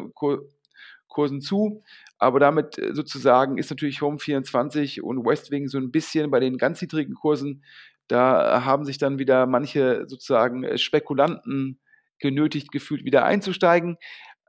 Kursen 1.07 1.41
zu. 1.41 1.83
Aber 2.17 2.39
damit 2.39 2.77
äh, 2.77 2.93
sozusagen 2.93 3.57
ist 3.57 3.69
natürlich 3.69 4.01
Home 4.01 4.19
24 4.19 5.03
und 5.03 5.25
Westwing 5.25 5.67
so 5.67 5.77
ein 5.77 5.91
bisschen 5.91 6.31
bei 6.31 6.39
den 6.39 6.57
ganz 6.57 6.81
niedrigen 6.81 7.13
Kursen. 7.13 7.63
Da 8.07 8.63
haben 8.65 8.85
sich 8.85 8.97
dann 8.97 9.19
wieder 9.19 9.45
manche 9.45 10.05
sozusagen 10.07 10.63
äh, 10.63 10.77
Spekulanten 10.77 11.79
genötigt 12.19 12.71
gefühlt, 12.71 13.05
wieder 13.05 13.25
einzusteigen. 13.25 13.97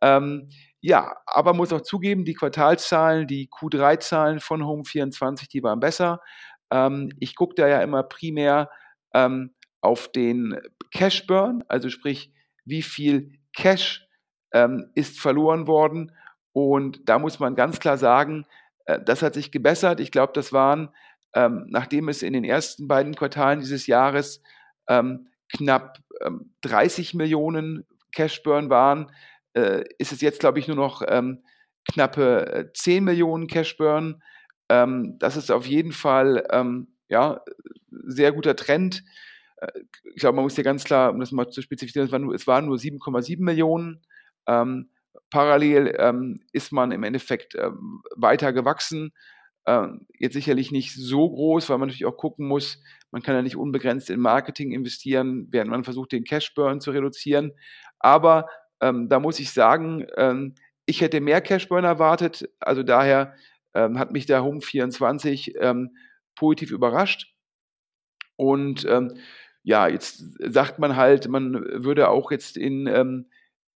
Ähm, 0.03 0.49
ja, 0.81 1.17
aber 1.27 1.55
muss 1.55 1.73
auch 1.73 1.81
zugeben, 1.81 2.25
die 2.25 2.35
Quartalszahlen, 2.35 3.27
die 3.27 3.49
Q3-Zahlen 3.49 4.41
von 4.41 4.65
Home 4.65 4.85
24, 4.85 5.49
die 5.49 5.63
waren 5.63 5.81
besser. 5.81 6.21
Ähm, 6.71 7.11
ich 7.19 7.35
gucke 7.35 7.55
da 7.57 7.67
ja 7.67 7.83
immer 7.83 8.03
primär 8.05 8.71
ähm, 9.15 9.55
auf 9.81 10.11
den 10.13 10.59
Cash 10.93 11.27
Burn, 11.27 11.65
also 11.69 11.89
sprich, 11.91 12.33
wie 12.65 12.83
viel 12.83 13.33
Cash 13.57 14.07
ähm, 14.53 14.91
ist 14.95 15.21
verloren 15.21 15.67
worden. 15.67 16.13
Und 16.53 17.09
da 17.09 17.19
muss 17.19 17.39
man 17.39 17.55
ganz 17.55 17.81
klar 17.81 17.99
sagen, 17.99 18.47
äh, 18.87 19.01
das 19.05 19.23
hat 19.23 19.35
sich 19.35 19.51
gebessert. 19.51 20.01
Ich 20.01 20.11
glaube, 20.11 20.33
das 20.35 20.53
waren, 20.53 20.91
ähm, 21.35 21.67
nachdem 21.69 22.09
es 22.09 22.23
in 22.23 22.33
den 22.33 22.45
ersten 22.45 22.89
beiden 22.89 23.15
Quartalen 23.15 23.61
dieses 23.61 23.87
Jahres 23.87 24.43
ähm, 25.53 25.59
knapp 25.59 25.99
30 26.63 27.13
ähm, 27.13 27.19
Millionen 27.19 27.87
Cashburn 28.13 28.71
waren, 28.71 29.13
äh, 29.55 29.85
ist 29.99 30.13
es 30.13 30.21
jetzt, 30.21 30.41
glaube 30.41 30.59
ich, 30.59 30.69
nur 30.69 30.77
noch 30.77 31.03
ähm, 31.07 31.43
knappe 31.91 32.71
10 32.75 32.97
äh, 32.97 33.01
Millionen 33.01 33.47
Cashburn. 33.47 34.23
Ähm, 34.69 35.17
das 35.19 35.37
ist 35.37 35.51
auf 35.51 35.67
jeden 35.67 35.93
Fall 35.93 36.45
ja, 37.09 37.41
sehr 37.91 38.33
guter 38.33 38.55
Trend. 38.55 39.03
Ich 40.15 40.21
glaube, 40.21 40.37
man 40.37 40.45
muss 40.45 40.57
hier 40.57 40.65
ganz 40.65 40.85
klar, 40.85 41.11
um 41.11 41.21
das 41.21 41.33
mal 41.33 41.49
zu 41.49 41.63
spezifizieren, 41.63 42.07
es 42.07 42.47
waren 42.47 42.67
nur, 42.67 42.77
nur 42.77 42.77
7,7 42.77 43.43
Millionen. 43.43 44.03
Ähm, 44.47 44.91
parallel 45.31 45.95
ähm, 45.99 46.41
ist 46.53 46.73
man 46.73 46.93
im 46.93 47.03
Endeffekt 47.03 47.55
ähm, 47.55 48.03
weiter 48.17 48.53
gewachsen. 48.53 49.13
Ähm, 49.67 50.07
jetzt 50.19 50.35
sicherlich 50.35 50.71
nicht 50.71 50.95
so 50.95 51.29
groß, 51.29 51.69
weil 51.69 51.79
man 51.79 51.89
natürlich 51.89 52.07
auch 52.07 52.17
gucken 52.17 52.47
muss, 52.47 52.81
man 53.11 53.23
kann 53.23 53.35
ja 53.35 53.43
nicht 53.43 53.57
unbegrenzt 53.57 54.11
in 54.11 54.21
Marketing 54.21 54.73
investieren, 54.73 55.49
während 55.51 55.71
man 55.71 55.85
versucht, 55.85 56.13
den 56.13 56.25
Cashburn 56.25 56.81
zu 56.81 56.91
reduzieren. 56.91 57.53
Aber 57.99 58.49
ähm, 58.81 59.09
da 59.09 59.21
muss 59.21 59.41
ich 59.41 59.53
sagen, 59.53 60.07
ähm, 60.17 60.55
ich 60.87 61.01
hätte 61.01 61.21
mehr 61.21 61.41
Cashburn 61.41 61.85
erwartet. 61.85 62.49
Also 62.61 62.83
daher 62.83 63.35
hat 63.75 64.11
mich 64.11 64.27
der 64.27 64.43
Home 64.43 64.61
24 64.63 65.55
positiv 66.35 66.71
überrascht. 66.73 67.33
Und 68.35 68.89
ja, 69.63 69.87
jetzt 69.87 70.25
sagt 70.41 70.79
man 70.79 70.97
halt, 70.97 71.29
man 71.29 71.53
würde 71.85 72.09
auch 72.09 72.33
jetzt 72.33 72.57
in 72.57 73.27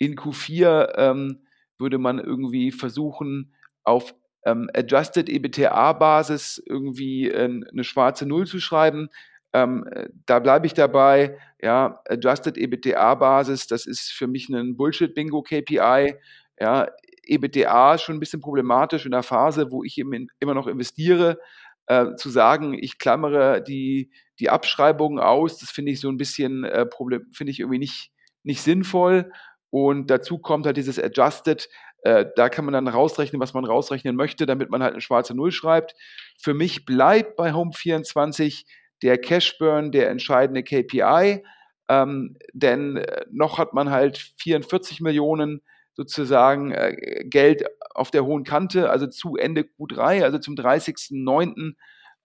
in 0.02 0.16
Q4 0.16 0.94
ähm, 0.96 1.46
würde 1.78 1.98
man 1.98 2.18
irgendwie 2.18 2.72
versuchen, 2.72 3.54
auf 3.84 4.16
ähm, 4.44 4.68
Adjusted 4.74 5.28
EBTA-Basis 5.28 6.62
irgendwie 6.66 7.28
äh, 7.28 7.44
eine 7.44 7.84
schwarze 7.84 8.26
Null 8.26 8.46
zu 8.46 8.60
schreiben. 8.60 9.08
Ähm, 9.52 9.84
da 10.26 10.38
bleibe 10.38 10.66
ich 10.66 10.74
dabei. 10.74 11.38
Ja, 11.60 12.00
Adjusted 12.08 12.56
EBTA-Basis, 12.56 13.66
das 13.66 13.86
ist 13.86 14.10
für 14.10 14.26
mich 14.26 14.48
ein 14.48 14.76
Bullshit-Bingo-KPI. 14.76 16.14
Ja, 16.58 16.88
EBTA 17.24 17.94
ist 17.94 18.02
schon 18.02 18.16
ein 18.16 18.20
bisschen 18.20 18.40
problematisch 18.40 19.04
in 19.04 19.12
der 19.12 19.22
Phase, 19.22 19.70
wo 19.70 19.84
ich 19.84 19.98
immer 19.98 20.54
noch 20.54 20.66
investiere. 20.66 21.38
Äh, 21.86 22.14
zu 22.16 22.30
sagen, 22.30 22.74
ich 22.78 22.98
klammere 22.98 23.60
die, 23.62 24.10
die 24.38 24.50
Abschreibungen 24.50 25.18
aus, 25.18 25.58
das 25.58 25.70
finde 25.70 25.90
ich 25.90 26.00
so 26.00 26.08
ein 26.08 26.16
bisschen 26.16 26.62
äh, 26.62 26.86
Problem, 26.86 27.26
finde 27.32 27.50
ich 27.50 27.58
irgendwie 27.58 27.80
nicht, 27.80 28.12
nicht 28.44 28.62
sinnvoll. 28.62 29.32
Und 29.70 30.08
dazu 30.08 30.38
kommt 30.38 30.66
halt 30.66 30.76
dieses 30.76 31.02
Adjusted. 31.02 31.68
Äh, 32.02 32.26
da 32.36 32.48
kann 32.48 32.64
man 32.64 32.74
dann 32.74 32.88
rausrechnen, 32.88 33.40
was 33.40 33.54
man 33.54 33.64
rausrechnen 33.64 34.16
möchte, 34.16 34.46
damit 34.46 34.70
man 34.70 34.82
halt 34.82 34.92
eine 34.92 35.00
schwarze 35.00 35.34
Null 35.34 35.52
schreibt. 35.52 35.94
Für 36.40 36.54
mich 36.54 36.84
bleibt 36.84 37.36
bei 37.36 37.52
Home24 37.52 38.64
der 39.02 39.18
Cashburn 39.18 39.92
der 39.92 40.10
entscheidende 40.10 40.62
KPI. 40.62 41.44
Ähm, 41.88 42.36
denn 42.52 42.96
äh, 42.96 43.24
noch 43.30 43.58
hat 43.58 43.74
man 43.74 43.90
halt 43.90 44.32
44 44.38 45.00
Millionen 45.00 45.62
sozusagen 45.94 46.72
äh, 46.72 47.24
Geld 47.24 47.64
auf 47.94 48.10
der 48.10 48.24
hohen 48.24 48.44
Kante, 48.44 48.90
also 48.90 49.06
zu 49.06 49.36
Ende 49.36 49.62
Q3, 49.62 50.22
also 50.22 50.38
zum 50.38 50.54
30.09. 50.54 51.74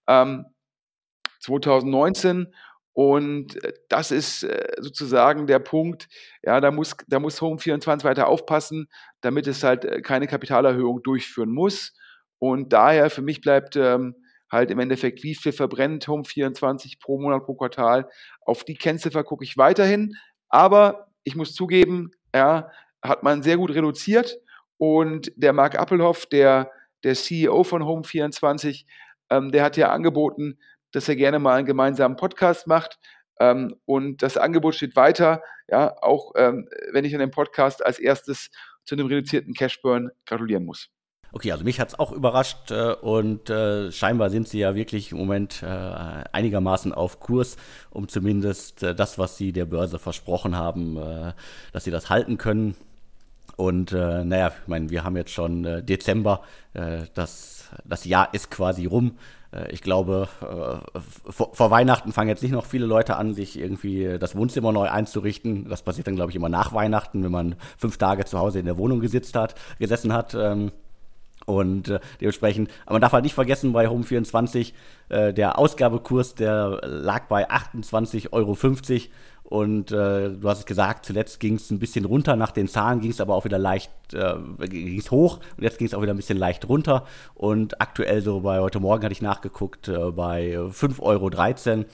Ähm, 0.08 0.46
2019. 1.40 2.54
Und 2.98 3.64
äh, 3.64 3.74
das 3.90 4.10
ist 4.10 4.42
äh, 4.42 4.72
sozusagen 4.80 5.46
der 5.46 5.60
Punkt, 5.60 6.08
ja, 6.42 6.60
da 6.60 6.72
muss, 6.72 6.98
da 7.08 7.20
muss 7.20 7.40
Home24 7.40 8.04
weiter 8.04 8.28
aufpassen, 8.28 8.88
damit 9.22 9.46
es 9.46 9.62
halt 9.62 9.86
äh, 9.86 10.02
keine 10.02 10.26
Kapitalerhöhung 10.26 11.04
durchführen 11.04 11.52
muss. 11.52 11.94
Und 12.40 12.74
daher 12.74 13.12
für 13.12 13.22
mich 13.22 13.42
bleibt 13.42 13.76
ähm, 13.76 14.16
halt 14.52 14.72
im 14.72 14.80
Endeffekt, 14.80 15.22
wie 15.22 15.36
viel 15.36 15.52
verbrennt 15.52 16.08
Home24 16.08 17.00
pro 17.00 17.22
Monat, 17.22 17.46
pro 17.46 17.54
Quartal. 17.54 18.10
Auf 18.42 18.64
die 18.64 18.74
Kennziffer 18.74 19.24
gucke 19.24 19.44
ich 19.44 19.58
weiterhin. 19.58 20.16
Aber 20.50 21.12
ich 21.24 21.36
muss 21.36 21.54
zugeben, 21.54 22.10
ja, 22.34 22.72
hat 23.04 23.22
man 23.22 23.44
sehr 23.44 23.58
gut 23.58 23.76
reduziert. 23.76 24.40
Und 24.78 25.32
der 25.36 25.54
Marc 25.54 25.78
Appelhoff, 25.78 26.26
der, 26.26 26.72
der 27.04 27.14
CEO 27.14 27.64
von 27.64 27.84
Home24, 27.84 28.86
ähm, 29.30 29.52
der 29.52 29.64
hat 29.64 29.78
ja 29.78 29.92
angeboten, 29.92 30.58
dass 30.98 31.08
er 31.08 31.16
gerne 31.16 31.38
mal 31.38 31.58
einen 31.58 31.68
gemeinsamen 31.68 32.18
Podcast 32.18 32.66
macht. 32.66 32.98
Ähm, 33.40 33.76
und 33.86 34.24
das 34.24 34.36
Angebot 34.36 34.76
steht 34.76 34.96
weiter, 34.96 35.44
ja, 35.70 35.96
auch 36.02 36.32
ähm, 36.36 36.68
wenn 36.92 37.06
ich 37.06 37.14
an 37.14 37.20
dem 37.20 37.30
Podcast 37.30 37.86
als 37.86 38.00
erstes 38.00 38.50
zu 38.84 38.96
einem 38.96 39.06
reduzierten 39.06 39.54
Cashburn 39.54 40.10
gratulieren 40.26 40.66
muss. 40.66 40.90
Okay, 41.34 41.52
also 41.52 41.64
mich 41.64 41.80
hat 41.80 41.90
es 41.90 42.00
auch 42.00 42.12
überrascht 42.12 42.72
äh, 42.72 42.94
und 42.94 43.50
äh, 43.50 43.92
scheinbar 43.92 44.32
sind 44.32 44.48
sie 44.48 44.60
ja 44.60 44.74
wirklich 44.74 45.12
im 45.12 45.20
Moment 45.20 45.62
äh, 45.62 45.68
einigermaßen 45.68 46.94
auf 46.94 47.20
Kurs, 47.20 47.58
um 47.92 48.08
zumindest 48.08 48.82
äh, 48.82 48.96
das, 48.96 49.20
was 49.20 49.38
sie 49.38 49.52
der 49.52 49.66
Börse 49.66 50.00
versprochen 50.00 50.56
haben, 50.56 50.98
äh, 50.98 51.34
dass 51.74 51.84
sie 51.84 51.92
das 51.92 52.10
halten 52.10 52.40
können. 52.40 52.76
Und 53.56 53.92
äh, 53.92 54.24
naja, 54.24 54.52
ich 54.64 54.68
meine, 54.68 54.90
wir 54.90 55.04
haben 55.04 55.18
jetzt 55.18 55.32
schon 55.32 55.86
Dezember, 55.86 56.44
das, 57.16 57.72
das 57.86 58.06
Jahr 58.06 58.32
ist 58.34 58.52
quasi 58.52 58.86
rum. 58.86 59.18
Äh, 59.58 59.72
ich 59.72 59.82
glaube, 59.82 60.28
äh, 60.42 61.00
vor, 61.32 61.72
Weihnachten 61.72 62.12
fangen 62.12 62.30
jetzt 62.30 62.44
nicht 62.44 62.52
noch 62.52 62.66
viele 62.66 62.86
Leute 62.86 63.16
an, 63.18 63.34
sich 63.34 63.60
irgendwie 63.60 64.18
das 64.20 64.36
Wohnzimmer 64.36 64.72
neu 64.72 64.90
einzurichten. 64.90 65.68
Das 65.70 65.82
passiert 65.82 66.08
dann, 66.08 66.16
glaube 66.16 66.32
ich, 66.32 66.36
immer 66.36 66.50
nach 66.50 66.74
Weihnachten, 66.74 67.24
wenn 67.24 67.32
man 67.32 67.56
fünf 67.78 67.98
Tage 67.98 68.26
zu 68.26 68.40
Hause 68.40 68.60
in 68.60 68.66
der 68.66 68.78
Wohnung 68.78 69.00
gesitzt 69.00 69.36
hat, 69.36 69.56
gesessen 69.80 70.14
hat. 70.14 70.36
Und 71.48 71.88
äh, 71.88 72.00
dementsprechend, 72.20 72.70
aber 72.86 72.96
man 72.96 73.02
darf 73.02 73.14
halt 73.14 73.24
nicht 73.24 73.34
vergessen, 73.34 73.72
bei 73.72 73.88
Home24, 73.88 74.74
äh, 75.08 75.34
der 75.34 75.58
Ausgabekurs, 75.58 76.36
der 76.36 76.82
lag 76.84 77.28
bei 77.28 77.50
28,50 77.50 78.34
Euro. 78.34 78.58
Und 79.44 79.94
äh, 79.94 80.30
du 80.32 80.50
hast 80.50 80.60
es 80.60 80.66
gesagt, 80.66 81.06
zuletzt 81.06 81.40
ging 81.40 81.56
es 81.56 81.72
ein 81.72 81.80
bisschen 81.80 82.04
runter, 82.04 82.36
nach 82.36 82.52
den 82.52 82.68
Zahlen 82.68 83.00
ging 83.00 83.12
es 83.12 83.22
aber 83.22 83.34
auch 83.34 83.46
wieder 83.46 83.58
leicht, 83.58 83.90
äh, 84.12 84.34
ging 84.68 85.00
es 85.00 85.10
hoch 85.10 85.40
und 85.56 85.64
jetzt 85.64 85.78
ging 85.78 85.88
es 85.88 85.94
auch 85.94 86.02
wieder 86.02 86.14
ein 86.14 86.18
bisschen 86.18 86.38
leicht 86.38 86.68
runter. 86.68 87.06
Und 87.34 87.80
aktuell 87.80 88.22
so 88.22 88.42
bei 88.42 88.60
heute 88.60 88.82
Morgen 88.82 89.06
hatte 89.06 89.14
ich 89.14 89.22
nachgeguckt, 89.22 89.88
äh, 89.88 90.12
bei 90.12 90.58
5,13 90.58 91.00
Euro. 91.00 91.86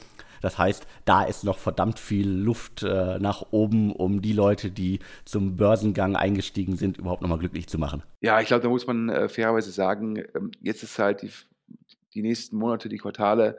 Das 0.43 0.57
heißt, 0.57 0.85
da 1.05 1.23
ist 1.23 1.45
noch 1.45 1.57
verdammt 1.57 1.99
viel 1.99 2.29
Luft 2.29 2.83
äh, 2.83 3.17
nach 3.17 3.45
oben, 3.51 3.93
um 3.93 4.21
die 4.21 4.33
Leute, 4.33 4.71
die 4.71 4.99
zum 5.23 5.55
Börsengang 5.55 6.17
eingestiegen 6.17 6.75
sind, 6.75 6.97
überhaupt 6.97 7.21
nochmal 7.21 7.39
glücklich 7.39 7.67
zu 7.67 7.79
machen. 7.79 8.03
Ja, 8.19 8.41
ich 8.41 8.47
glaube, 8.47 8.61
da 8.61 8.67
muss 8.67 8.85
man 8.85 9.07
äh, 9.07 9.29
fairerweise 9.29 9.71
sagen, 9.71 10.21
ähm, 10.35 10.51
jetzt 10.59 10.83
ist 10.83 10.99
halt 10.99 11.21
die, 11.21 11.31
die 12.13 12.21
nächsten 12.21 12.57
Monate, 12.57 12.89
die 12.89 12.97
Quartale, 12.97 13.57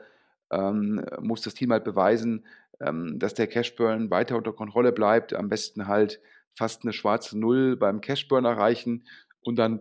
ähm, 0.51 1.03
muss 1.19 1.41
das 1.41 1.55
Team 1.55 1.71
halt 1.71 1.85
beweisen, 1.85 2.45
ähm, 2.79 3.17
dass 3.17 3.33
der 3.33 3.47
Cashburn 3.47 4.11
weiter 4.11 4.37
unter 4.37 4.53
Kontrolle 4.53 4.91
bleibt. 4.91 5.33
Am 5.33 5.49
besten 5.49 5.87
halt 5.87 6.21
fast 6.55 6.83
eine 6.83 6.93
schwarze 6.93 7.35
Null 7.39 7.77
beim 7.77 7.99
Cashburn 7.99 8.45
erreichen 8.45 9.07
und 9.41 9.55
dann 9.55 9.79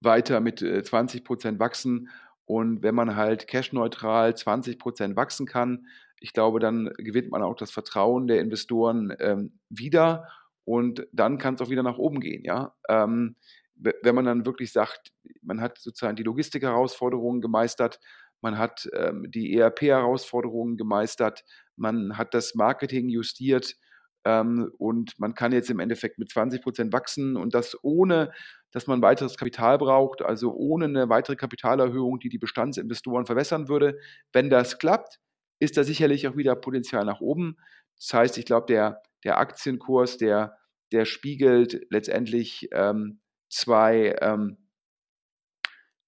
weiter 0.00 0.38
mit 0.38 0.60
20 0.60 1.20
äh, 1.20 1.24
Prozent 1.24 1.58
wachsen. 1.58 2.08
Und 2.44 2.82
wenn 2.82 2.94
man 2.94 3.14
halt 3.14 3.46
cashneutral 3.46 4.36
20 4.36 4.78
Prozent 4.78 5.16
wachsen 5.16 5.46
kann, 5.46 5.86
ich 6.20 6.32
glaube, 6.32 6.60
dann 6.60 6.92
gewinnt 6.98 7.30
man 7.30 7.42
auch 7.42 7.56
das 7.56 7.70
Vertrauen 7.70 8.26
der 8.26 8.40
Investoren 8.40 9.14
ähm, 9.18 9.58
wieder 9.68 10.28
und 10.64 11.06
dann 11.12 11.38
kann 11.38 11.54
es 11.54 11.62
auch 11.62 11.70
wieder 11.70 11.82
nach 11.82 11.98
oben 11.98 12.20
gehen. 12.20 12.44
Ja? 12.44 12.74
Ähm, 12.88 13.36
wenn 13.74 14.14
man 14.14 14.26
dann 14.26 14.44
wirklich 14.44 14.72
sagt, 14.72 15.10
man 15.40 15.60
hat 15.60 15.78
sozusagen 15.78 16.16
die 16.16 16.22
Logistik-Herausforderungen 16.22 17.40
gemeistert, 17.40 17.98
man 18.42 18.58
hat 18.58 18.88
ähm, 18.94 19.30
die 19.30 19.56
ERP-Herausforderungen 19.56 20.76
gemeistert, 20.76 21.44
man 21.76 22.18
hat 22.18 22.34
das 22.34 22.54
Marketing 22.54 23.08
justiert 23.08 23.76
ähm, 24.24 24.70
und 24.76 25.18
man 25.18 25.34
kann 25.34 25.52
jetzt 25.52 25.70
im 25.70 25.78
Endeffekt 25.78 26.18
mit 26.18 26.30
20 26.30 26.62
Prozent 26.62 26.92
wachsen 26.92 27.36
und 27.36 27.54
das 27.54 27.76
ohne, 27.82 28.32
dass 28.70 28.86
man 28.86 29.00
weiteres 29.02 29.36
Kapital 29.36 29.78
braucht, 29.78 30.22
also 30.22 30.52
ohne 30.54 30.84
eine 30.84 31.08
weitere 31.08 31.36
Kapitalerhöhung, 31.36 32.18
die 32.20 32.28
die 32.28 32.38
Bestandsinvestoren 32.38 33.24
verwässern 33.24 33.68
würde. 33.68 33.98
Wenn 34.32 34.50
das 34.50 34.78
klappt, 34.78 35.18
ist 35.60 35.76
da 35.76 35.84
sicherlich 35.84 36.26
auch 36.26 36.36
wieder 36.36 36.56
Potenzial 36.56 37.04
nach 37.04 37.20
oben. 37.20 37.56
Das 37.96 38.12
heißt, 38.12 38.38
ich 38.38 38.46
glaube, 38.46 38.66
der, 38.66 39.02
der 39.24 39.38
Aktienkurs, 39.38 40.18
der, 40.18 40.58
der 40.90 41.04
spiegelt 41.04 41.86
letztendlich 41.90 42.68
ähm, 42.72 43.20
zwei, 43.48 44.16
ähm, 44.20 44.56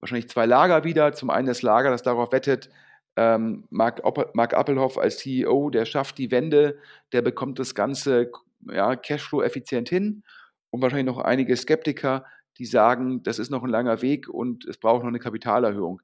wahrscheinlich 0.00 0.28
zwei 0.28 0.46
Lager 0.46 0.84
wieder. 0.84 1.12
Zum 1.12 1.30
einen 1.30 1.46
das 1.46 1.62
Lager, 1.62 1.90
das 1.90 2.02
darauf 2.02 2.32
wettet, 2.32 2.70
ähm, 3.16 3.66
Mark, 3.70 4.02
Mark 4.34 4.54
Appelhoff 4.54 4.98
als 4.98 5.18
CEO, 5.18 5.70
der 5.70 5.84
schafft 5.84 6.18
die 6.18 6.30
Wende, 6.30 6.78
der 7.12 7.22
bekommt 7.22 7.58
das 7.58 7.74
Ganze 7.74 8.32
ja, 8.70 8.96
Cashflow-effizient 8.96 9.88
hin 9.88 10.22
und 10.70 10.80
wahrscheinlich 10.80 11.14
noch 11.14 11.18
einige 11.18 11.56
Skeptiker, 11.56 12.24
die 12.58 12.64
sagen, 12.64 13.22
das 13.22 13.38
ist 13.38 13.50
noch 13.50 13.62
ein 13.62 13.70
langer 13.70 14.02
Weg 14.02 14.28
und 14.28 14.64
es 14.64 14.78
braucht 14.78 15.02
noch 15.02 15.08
eine 15.08 15.18
Kapitalerhöhung. 15.18 16.00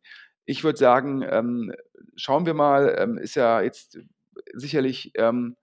Ich 0.49 0.65
würde 0.65 0.79
sagen, 0.79 1.23
ähm, 1.29 1.75
schauen 2.17 2.47
wir 2.47 2.55
mal, 2.55 2.97
ähm, 2.99 3.19
ist 3.19 3.35
ja 3.35 3.61
jetzt 3.61 3.99
sicherlich, 4.55 5.13
ähm, 5.17 5.57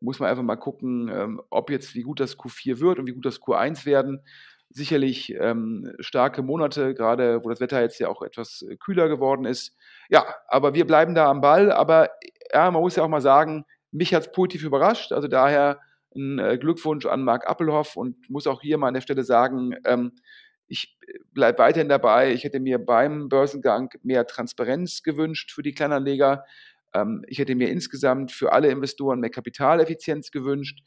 muss 0.00 0.20
man 0.20 0.30
einfach 0.30 0.44
mal 0.44 0.54
gucken, 0.54 1.10
ähm, 1.12 1.42
ob 1.50 1.70
jetzt, 1.70 1.96
wie 1.96 2.02
gut 2.02 2.20
das 2.20 2.38
Q4 2.38 2.78
wird 2.78 3.00
und 3.00 3.06
wie 3.06 3.14
gut 3.14 3.26
das 3.26 3.40
Q1 3.40 3.84
werden 3.84 4.22
sicherlich 4.70 5.34
ähm, 5.34 5.92
starke 5.98 6.42
Monate, 6.42 6.94
gerade 6.94 7.42
wo 7.42 7.48
das 7.48 7.58
Wetter 7.58 7.80
jetzt 7.80 7.98
ja 7.98 8.08
auch 8.08 8.22
etwas 8.22 8.62
äh, 8.62 8.76
kühler 8.76 9.08
geworden 9.08 9.44
ist. 9.44 9.74
Ja, 10.08 10.24
aber 10.46 10.74
wir 10.74 10.86
bleiben 10.86 11.16
da 11.16 11.28
am 11.28 11.40
Ball. 11.40 11.72
Aber 11.72 12.10
ja, 12.52 12.70
man 12.70 12.82
muss 12.82 12.94
ja 12.94 13.02
auch 13.02 13.08
mal 13.08 13.20
sagen, 13.20 13.64
mich 13.90 14.14
hat 14.14 14.22
es 14.22 14.32
positiv 14.32 14.62
überrascht. 14.64 15.12
Also 15.12 15.26
daher 15.26 15.80
ein 16.14 16.38
äh, 16.38 16.58
Glückwunsch 16.58 17.06
an 17.06 17.24
Marc 17.24 17.48
Appelhoff 17.48 17.96
und 17.96 18.28
muss 18.30 18.46
auch 18.46 18.60
hier 18.60 18.78
mal 18.78 18.88
an 18.88 18.94
der 18.94 19.00
Stelle 19.00 19.24
sagen, 19.24 19.74
ähm, 19.84 20.12
ich 20.68 20.98
bleibe 21.32 21.58
weiterhin 21.58 21.88
dabei. 21.88 22.32
Ich 22.32 22.44
hätte 22.44 22.60
mir 22.60 22.78
beim 22.78 23.28
Börsengang 23.28 23.90
mehr 24.02 24.26
Transparenz 24.26 25.02
gewünscht 25.02 25.50
für 25.52 25.62
die 25.62 25.72
Kleinanleger. 25.72 26.44
Ähm, 26.94 27.24
ich 27.26 27.38
hätte 27.38 27.54
mir 27.54 27.70
insgesamt 27.70 28.32
für 28.32 28.52
alle 28.52 28.68
Investoren 28.68 29.20
mehr 29.20 29.30
Kapitaleffizienz 29.30 30.30
gewünscht. 30.30 30.80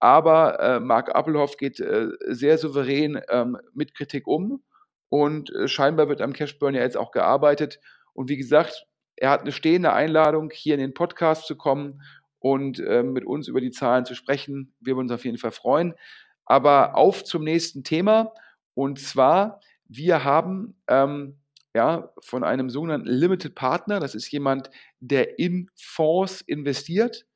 Aber 0.00 0.60
äh, 0.60 0.80
Marc 0.80 1.14
Appelhoff 1.14 1.56
geht 1.56 1.80
äh, 1.80 2.08
sehr 2.26 2.58
souverän 2.58 3.20
ähm, 3.30 3.58
mit 3.74 3.94
Kritik 3.94 4.26
um 4.26 4.62
und 5.08 5.50
äh, 5.50 5.66
scheinbar 5.66 6.08
wird 6.08 6.20
am 6.20 6.32
Cashburn 6.32 6.74
ja 6.74 6.82
jetzt 6.82 6.96
auch 6.96 7.10
gearbeitet. 7.10 7.80
Und 8.12 8.28
wie 8.28 8.36
gesagt, 8.36 8.86
er 9.16 9.30
hat 9.30 9.40
eine 9.40 9.52
stehende 9.52 9.92
Einladung, 9.92 10.50
hier 10.52 10.74
in 10.74 10.80
den 10.80 10.94
Podcast 10.94 11.46
zu 11.46 11.56
kommen 11.56 12.02
und 12.38 12.78
äh, 12.78 13.02
mit 13.02 13.24
uns 13.24 13.48
über 13.48 13.60
die 13.60 13.72
Zahlen 13.72 14.04
zu 14.04 14.14
sprechen. 14.14 14.74
Wir 14.80 14.94
würden 14.94 15.06
uns 15.06 15.12
auf 15.12 15.24
jeden 15.24 15.38
Fall 15.38 15.50
freuen. 15.50 15.94
Aber 16.44 16.96
auf 16.96 17.24
zum 17.24 17.42
nächsten 17.42 17.82
Thema. 17.82 18.32
Und 18.78 19.00
zwar, 19.00 19.60
wir 19.88 20.22
haben 20.22 20.76
ähm, 20.86 21.40
ja, 21.74 22.12
von 22.20 22.44
einem 22.44 22.70
sogenannten 22.70 23.08
Limited 23.08 23.56
Partner, 23.56 23.98
das 23.98 24.14
ist 24.14 24.30
jemand, 24.30 24.70
der 25.00 25.40
in 25.40 25.68
Fonds 25.74 26.42
investiert, 26.42 27.26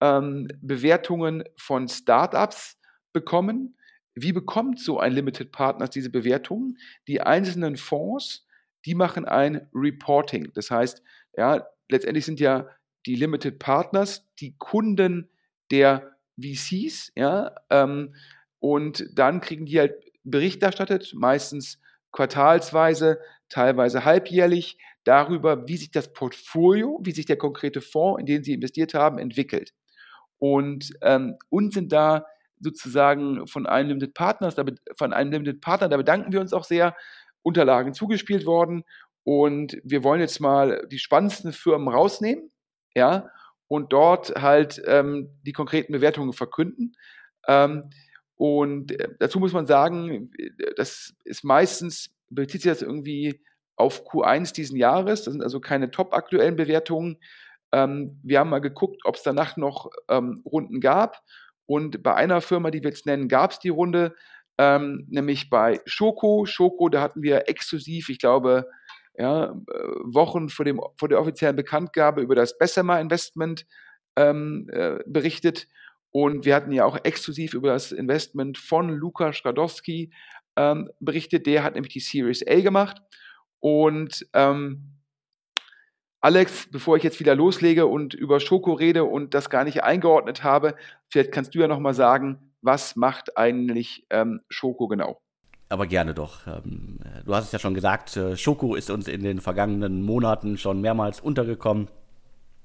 ähm, 0.00 0.48
Bewertungen 0.60 1.44
von 1.56 1.86
Startups 1.86 2.80
bekommen. 3.12 3.76
Wie 4.16 4.32
bekommt 4.32 4.80
so 4.80 4.98
ein 4.98 5.12
Limited 5.12 5.52
Partner 5.52 5.86
diese 5.86 6.10
Bewertungen? 6.10 6.78
Die 7.06 7.20
einzelnen 7.20 7.76
Fonds, 7.76 8.44
die 8.84 8.96
machen 8.96 9.24
ein 9.24 9.68
Reporting. 9.72 10.50
Das 10.54 10.68
heißt, 10.68 11.00
ja, 11.36 11.64
letztendlich 11.88 12.24
sind 12.24 12.40
ja 12.40 12.66
die 13.06 13.14
Limited 13.14 13.60
Partners 13.60 14.26
die 14.40 14.56
Kunden 14.58 15.30
der 15.70 16.16
VCs, 16.42 17.12
ja, 17.14 17.54
ähm, 17.70 18.16
und 18.58 19.06
dann 19.16 19.40
kriegen 19.40 19.66
die 19.66 19.78
halt 19.78 19.94
Bericht 20.30 20.62
erstattet, 20.62 21.12
meistens 21.14 21.80
quartalsweise, 22.12 23.20
teilweise 23.48 24.04
halbjährlich, 24.04 24.78
darüber, 25.04 25.66
wie 25.68 25.76
sich 25.76 25.90
das 25.90 26.12
Portfolio, 26.12 26.98
wie 27.02 27.12
sich 27.12 27.26
der 27.26 27.38
konkrete 27.38 27.80
Fonds, 27.80 28.20
in 28.20 28.26
den 28.26 28.44
sie 28.44 28.52
investiert 28.52 28.94
haben, 28.94 29.18
entwickelt. 29.18 29.72
Und 30.38 30.92
ähm, 31.02 31.36
uns 31.48 31.74
sind 31.74 31.92
da 31.92 32.26
sozusagen 32.60 33.46
von 33.46 33.66
einem 33.66 33.88
Limited 33.88 34.14
Partners, 34.14 34.56
von 34.96 35.12
einem 35.12 35.30
Limited 35.30 35.60
Partner, 35.60 35.88
da 35.88 35.96
bedanken 35.96 36.32
wir 36.32 36.40
uns 36.40 36.52
auch 36.52 36.64
sehr, 36.64 36.94
Unterlagen 37.42 37.94
zugespielt 37.94 38.46
worden. 38.46 38.84
Und 39.24 39.78
wir 39.84 40.04
wollen 40.04 40.20
jetzt 40.20 40.40
mal 40.40 40.86
die 40.90 40.98
spannendsten 40.98 41.52
Firmen 41.52 41.88
rausnehmen, 41.88 42.50
ja, 42.94 43.30
und 43.68 43.92
dort 43.92 44.40
halt 44.40 44.82
ähm, 44.86 45.30
die 45.42 45.52
konkreten 45.52 45.92
Bewertungen 45.92 46.32
verkünden. 46.32 46.94
Ähm, 47.46 47.90
Und 48.38 48.92
äh, 48.92 49.08
dazu 49.18 49.40
muss 49.40 49.52
man 49.52 49.66
sagen, 49.66 50.30
das 50.76 51.14
ist 51.24 51.44
meistens, 51.44 52.10
bezieht 52.30 52.62
sich 52.62 52.70
das 52.70 52.82
irgendwie 52.82 53.44
auf 53.76 54.06
Q1 54.06 54.54
diesen 54.54 54.76
Jahres. 54.78 55.24
Das 55.24 55.32
sind 55.32 55.42
also 55.42 55.60
keine 55.60 55.90
top 55.90 56.14
aktuellen 56.14 56.56
Bewertungen. 56.56 57.18
Ähm, 57.72 58.18
wir 58.22 58.38
haben 58.38 58.50
mal 58.50 58.60
geguckt, 58.60 59.02
ob 59.04 59.16
es 59.16 59.22
danach 59.22 59.56
noch 59.56 59.90
ähm, 60.08 60.42
Runden 60.46 60.80
gab. 60.80 61.22
Und 61.66 62.02
bei 62.02 62.14
einer 62.14 62.40
Firma, 62.40 62.70
die 62.70 62.82
wir 62.82 62.90
jetzt 62.90 63.06
nennen, 63.06 63.28
gab 63.28 63.50
es 63.50 63.58
die 63.58 63.68
Runde, 63.68 64.14
ähm, 64.56 65.06
nämlich 65.10 65.50
bei 65.50 65.80
Schoko. 65.84 66.46
Schoko, 66.46 66.88
da 66.88 67.02
hatten 67.02 67.22
wir 67.22 67.48
exklusiv, 67.48 68.08
ich 68.08 68.18
glaube, 68.18 68.68
ja, 69.16 69.46
äh, 69.46 69.52
Wochen 70.04 70.48
vor, 70.48 70.64
dem, 70.64 70.80
vor 70.96 71.08
der 71.08 71.20
offiziellen 71.20 71.56
Bekanntgabe 71.56 72.22
über 72.22 72.36
das 72.36 72.56
Bessemer 72.56 73.00
Investment 73.00 73.66
ähm, 74.16 74.68
äh, 74.72 74.98
berichtet. 75.06 75.66
Und 76.10 76.44
wir 76.44 76.54
hatten 76.54 76.72
ja 76.72 76.84
auch 76.84 76.98
exklusiv 77.04 77.54
über 77.54 77.70
das 77.72 77.92
Investment 77.92 78.58
von 78.58 78.88
Lukas 78.88 79.36
Skadowski 79.36 80.10
ähm, 80.56 80.90
berichtet. 81.00 81.46
Der 81.46 81.62
hat 81.62 81.74
nämlich 81.74 81.92
die 81.92 82.00
Series 82.00 82.46
A 82.46 82.60
gemacht. 82.60 83.00
Und 83.60 84.26
ähm, 84.32 84.98
Alex, 86.20 86.68
bevor 86.70 86.96
ich 86.96 87.04
jetzt 87.04 87.20
wieder 87.20 87.34
loslege 87.34 87.86
und 87.86 88.14
über 88.14 88.40
Schoko 88.40 88.72
rede 88.72 89.04
und 89.04 89.34
das 89.34 89.50
gar 89.50 89.64
nicht 89.64 89.84
eingeordnet 89.84 90.42
habe, 90.42 90.74
vielleicht 91.08 91.30
kannst 91.30 91.54
du 91.54 91.60
ja 91.60 91.68
nochmal 91.68 91.94
sagen, 91.94 92.52
was 92.60 92.96
macht 92.96 93.36
eigentlich 93.36 94.04
ähm, 94.10 94.40
Schoko 94.48 94.88
genau? 94.88 95.20
Aber 95.68 95.86
gerne 95.86 96.14
doch. 96.14 96.46
Ähm, 96.46 96.98
du 97.24 97.34
hast 97.34 97.44
es 97.46 97.52
ja 97.52 97.58
schon 97.58 97.74
gesagt, 97.74 98.16
äh, 98.16 98.36
Schoko 98.36 98.74
ist 98.74 98.90
uns 98.90 99.06
in 99.06 99.22
den 99.22 99.40
vergangenen 99.40 100.02
Monaten 100.02 100.56
schon 100.56 100.80
mehrmals 100.80 101.20
untergekommen. 101.20 101.88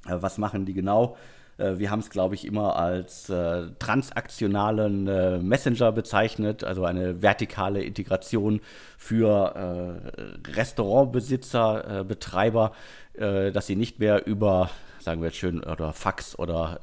Äh, 0.07 0.17
was 0.21 0.37
machen 0.37 0.65
die 0.65 0.73
genau? 0.73 1.17
Äh, 1.63 1.79
wir 1.79 1.91
haben 1.91 1.99
es, 1.99 2.09
glaube 2.09 2.35
ich, 2.35 2.45
immer 2.45 2.75
als 2.75 3.29
äh, 3.29 3.67
transaktionalen 3.79 5.07
äh, 5.07 5.37
Messenger 5.39 5.91
bezeichnet, 5.91 6.63
also 6.63 6.85
eine 6.85 7.21
vertikale 7.21 7.83
Integration 7.83 8.61
für 8.97 9.99
äh, 10.45 10.51
Restaurantbesitzer, 10.51 11.99
äh, 11.99 12.03
Betreiber, 12.03 12.73
äh, 13.13 13.51
dass 13.51 13.67
sie 13.67 13.75
nicht 13.75 13.99
mehr 13.99 14.25
über 14.27 14.69
sagen 14.99 15.19
wir 15.19 15.27
jetzt 15.27 15.37
schön, 15.37 15.61
oder 15.61 15.91
Fax 15.91 16.39
oder 16.39 16.79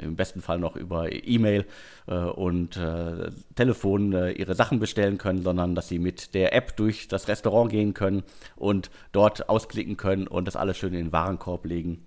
äh, 0.00 0.02
im 0.02 0.16
besten 0.16 0.40
Fall 0.40 0.58
noch 0.58 0.74
über 0.74 1.12
E-Mail 1.12 1.66
äh, 2.06 2.14
und 2.14 2.78
äh, 2.78 3.30
Telefon 3.56 4.12
ihre 4.12 4.54
Sachen 4.54 4.78
bestellen 4.78 5.18
können, 5.18 5.42
sondern 5.42 5.74
dass 5.74 5.86
sie 5.86 5.98
mit 5.98 6.32
der 6.32 6.54
App 6.54 6.78
durch 6.78 7.08
das 7.08 7.28
Restaurant 7.28 7.70
gehen 7.70 7.92
können 7.92 8.22
und 8.56 8.90
dort 9.12 9.50
ausklicken 9.50 9.98
können 9.98 10.26
und 10.26 10.46
das 10.46 10.56
alles 10.56 10.78
schön 10.78 10.94
in 10.94 11.04
den 11.08 11.12
Warenkorb 11.12 11.66
legen. 11.66 12.06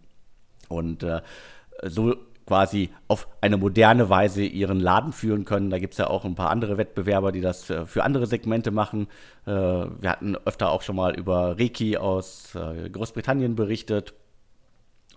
Und 0.67 1.05
so 1.83 2.15
quasi 2.45 2.89
auf 3.07 3.27
eine 3.39 3.57
moderne 3.57 4.09
Weise 4.09 4.43
ihren 4.43 4.79
Laden 4.79 5.13
führen 5.13 5.45
können. 5.45 5.69
Da 5.69 5.79
gibt 5.79 5.93
es 5.93 5.99
ja 5.99 6.07
auch 6.07 6.25
ein 6.25 6.35
paar 6.35 6.49
andere 6.49 6.77
Wettbewerber, 6.77 7.31
die 7.31 7.41
das 7.41 7.69
äh, 7.69 7.85
für 7.85 8.03
andere 8.03 8.25
Segmente 8.25 8.71
machen. 8.71 9.07
Äh, 9.45 9.51
wir 9.51 10.09
hatten 10.09 10.35
öfter 10.35 10.69
auch 10.71 10.81
schon 10.81 10.95
mal 10.95 11.17
über 11.17 11.57
Reiki 11.57 11.97
aus 11.97 12.55
äh, 12.55 12.89
Großbritannien 12.89 13.55
berichtet 13.55 14.13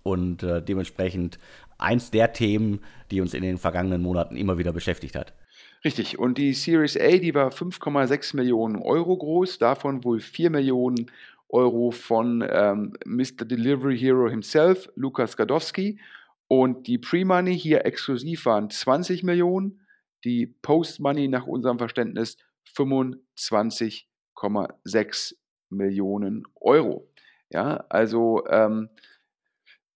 und 0.02 0.42
dementsprechend 0.42 1.38
eins 1.78 2.10
der 2.10 2.34
Themen, 2.34 2.80
die 3.10 3.22
uns 3.22 3.32
in 3.32 3.42
den 3.42 3.56
vergangenen 3.56 4.02
Monaten 4.02 4.36
immer 4.36 4.58
wieder 4.58 4.74
beschäftigt 4.74 5.16
hat. 5.16 5.32
Richtig. 5.82 6.18
Und 6.18 6.36
die 6.36 6.52
Series 6.52 6.98
A, 6.98 7.16
die 7.16 7.34
war 7.34 7.50
5,6 7.50 8.36
Millionen 8.36 8.76
Euro 8.76 9.16
groß, 9.16 9.58
davon 9.58 10.04
wohl 10.04 10.20
4 10.20 10.50
Millionen 10.50 11.10
Euro 11.48 11.90
von 11.90 12.46
ähm, 12.46 12.92
Mr. 13.06 13.44
Delivery 13.44 13.98
Hero 13.98 14.28
himself, 14.28 14.90
Lukas 14.94 15.36
Gadowski. 15.36 15.98
Und 16.48 16.86
die 16.86 16.98
Pre-Money 16.98 17.58
hier 17.58 17.86
exklusiv 17.86 18.44
waren 18.46 18.70
20 18.70 19.22
Millionen, 19.22 19.86
die 20.24 20.46
Post-Money 20.46 21.28
nach 21.28 21.46
unserem 21.46 21.78
Verständnis 21.78 22.36
25,6 22.76 25.34
Millionen 25.70 26.44
Euro. 26.60 27.08
Ja, 27.50 27.84
also 27.88 28.44
ähm, 28.48 28.90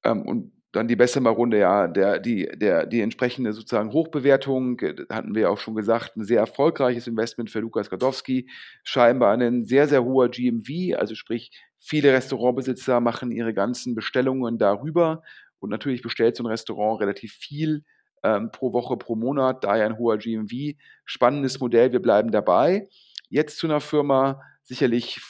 ähm, 0.05 0.23
und 0.23 0.53
dann 0.73 0.87
die 0.87 0.97
Bessemer-Runde, 0.97 1.59
ja, 1.59 1.89
der, 1.89 2.19
die, 2.19 2.47
der, 2.47 2.87
die 2.87 3.01
entsprechende 3.01 3.53
sozusagen 3.53 3.93
Hochbewertung, 3.93 4.79
äh, 4.81 4.95
hatten 5.11 5.35
wir 5.35 5.51
auch 5.51 5.59
schon 5.59 5.75
gesagt, 5.75 6.17
ein 6.17 6.25
sehr 6.25 6.41
erfolgreiches 6.41 7.07
Investment 7.07 7.51
für 7.51 7.61
Lukas 7.61 7.89
Gadowski, 7.89 8.51
scheinbar 8.85 9.37
ein 9.37 9.65
sehr, 9.65 9.89
sehr 9.89 10.05
hoher 10.05 10.29
GMV, 10.29 10.99
also 10.99 11.15
sprich, 11.15 11.51
viele 11.79 12.13
Restaurantbesitzer 12.13 13.01
machen 13.01 13.31
ihre 13.31 13.55
ganzen 13.55 13.95
Bestellungen 13.95 14.59
darüber 14.59 15.23
und 15.61 15.71
natürlich 15.71 16.03
bestellt 16.03 16.37
so 16.37 16.43
ein 16.43 16.47
Restaurant 16.47 17.01
relativ 17.01 17.33
viel 17.33 17.85
ähm, 18.23 18.51
pro 18.51 18.73
Woche, 18.73 18.97
pro 18.97 19.15
Monat, 19.15 19.65
daher 19.65 19.87
ein 19.87 19.99
hoher 19.99 20.19
GMV. 20.19 20.77
Spannendes 21.05 21.61
Modell, 21.61 21.93
wir 21.93 22.03
bleiben 22.03 22.31
dabei. 22.31 22.89
Jetzt 23.29 23.59
zu 23.59 23.67
einer 23.67 23.81
Firma, 23.81 24.41
sicherlich 24.63 25.21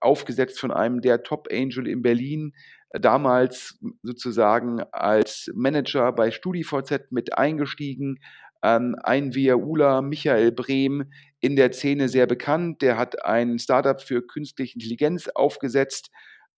aufgesetzt 0.00 0.60
von 0.60 0.70
einem 0.70 1.00
der 1.00 1.22
Top 1.22 1.48
Angel 1.50 1.86
in 1.86 2.02
Berlin, 2.02 2.52
damals 2.92 3.78
sozusagen 4.02 4.82
als 4.92 5.50
Manager 5.54 6.12
bei 6.12 6.30
StudiVZ 6.30 7.10
mit 7.10 7.36
eingestiegen. 7.36 8.18
Ähm, 8.62 8.96
ein 9.02 9.34
VIAUler, 9.34 10.02
Michael 10.02 10.52
Brehm, 10.52 11.10
in 11.40 11.54
der 11.54 11.72
Szene 11.72 12.08
sehr 12.08 12.26
bekannt. 12.26 12.82
Der 12.82 12.98
hat 12.98 13.24
ein 13.24 13.58
Startup 13.58 14.00
für 14.00 14.26
künstliche 14.26 14.74
Intelligenz 14.74 15.28
aufgesetzt, 15.28 16.10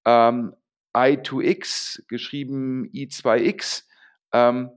ähm, 0.06 0.54
I2X, 0.94 2.06
geschrieben 2.08 2.90
I2X. 2.92 3.84
Ähm, 4.32 4.70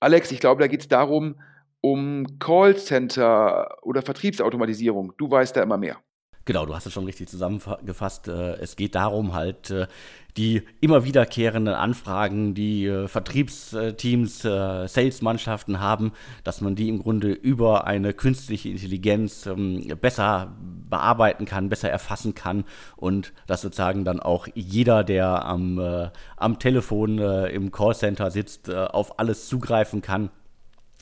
Alex, 0.00 0.30
ich 0.32 0.40
glaube, 0.40 0.60
da 0.60 0.68
geht 0.68 0.80
es 0.80 0.88
darum, 0.88 1.40
um 1.80 2.38
Callcenter 2.38 3.82
oder 3.82 4.02
Vertriebsautomatisierung. 4.02 5.12
Du 5.16 5.30
weißt 5.30 5.56
da 5.56 5.62
immer 5.62 5.76
mehr. 5.76 5.98
Genau, 6.46 6.66
du 6.66 6.74
hast 6.74 6.86
es 6.86 6.92
schon 6.92 7.04
richtig 7.04 7.28
zusammengefasst. 7.28 8.28
Äh, 8.28 8.56
es 8.56 8.76
geht 8.76 8.94
darum, 8.94 9.32
halt 9.32 9.70
äh, 9.70 9.86
die 10.36 10.62
immer 10.80 11.04
wiederkehrenden 11.04 11.74
Anfragen, 11.74 12.54
die 12.54 12.86
äh, 12.86 13.08
Vertriebsteams, 13.08 14.42
Salesmannschaften 14.42 15.80
haben, 15.80 16.12
dass 16.42 16.60
man 16.60 16.74
die 16.74 16.88
im 16.88 17.00
Grunde 17.00 17.32
über 17.32 17.86
eine 17.86 18.12
künstliche 18.14 18.68
Intelligenz 18.68 19.46
ähm, 19.46 19.86
besser 20.00 20.52
bearbeiten 20.90 21.44
kann, 21.44 21.68
besser 21.68 21.90
erfassen 21.90 22.34
kann 22.34 22.64
und 22.96 23.32
dass 23.46 23.62
sozusagen 23.62 24.04
dann 24.04 24.20
auch 24.20 24.48
jeder, 24.54 25.04
der 25.04 25.44
am, 25.44 26.10
am 26.36 26.58
Telefon 26.58 27.18
im 27.18 27.72
Callcenter 27.72 28.30
sitzt, 28.30 28.70
auf 28.70 29.18
alles 29.18 29.48
zugreifen 29.48 30.02
kann 30.02 30.30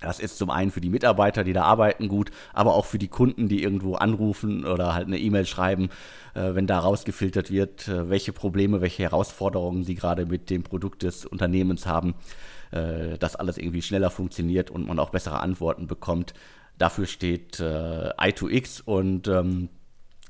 das 0.03 0.19
ist 0.21 0.37
zum 0.37 0.51
einen 0.51 0.71
für 0.71 0.81
die 0.81 0.91
Mitarbeiter, 0.91 1.45
die 1.45 1.53
da 1.53 1.62
arbeiten, 1.62 2.09
gut, 2.09 2.31
aber 2.53 2.75
auch 2.75 2.85
für 2.85 2.99
die 2.99 3.09
Kunden, 3.09 3.49
die 3.49 3.62
irgendwo 3.62 3.95
anrufen 3.95 4.67
oder 4.67 4.95
halt 4.95 5.07
eine 5.07 5.19
E-Mail 5.19 5.47
schreiben, 5.47 5.88
äh, 6.35 6.55
wenn 6.55 6.67
da 6.67 6.81
rausgefiltert 6.81 7.51
wird, 7.51 7.88
äh, 7.88 8.11
welche 8.11 8.33
Probleme, 8.33 8.81
welche 8.81 9.05
Herausforderungen 9.05 9.85
sie 9.85 9.95
gerade 9.95 10.27
mit 10.27 10.51
dem 10.51 10.62
Produkt 10.62 11.03
des 11.05 11.25
Unternehmens 11.25 11.87
haben, 11.87 12.15
äh, 12.73 13.17
dass 13.19 13.37
alles 13.37 13.59
irgendwie 13.59 13.83
schneller 13.83 14.11
funktioniert 14.11 14.71
und 14.71 14.87
man 14.87 14.99
auch 14.99 15.11
bessere 15.11 15.41
Antworten 15.41 15.87
bekommt. 15.87 16.35
Dafür 16.79 17.07
steht 17.07 17.61
äh, 17.61 18.11
i2X 18.19 18.83
und 18.85 19.29
ähm, 19.29 19.69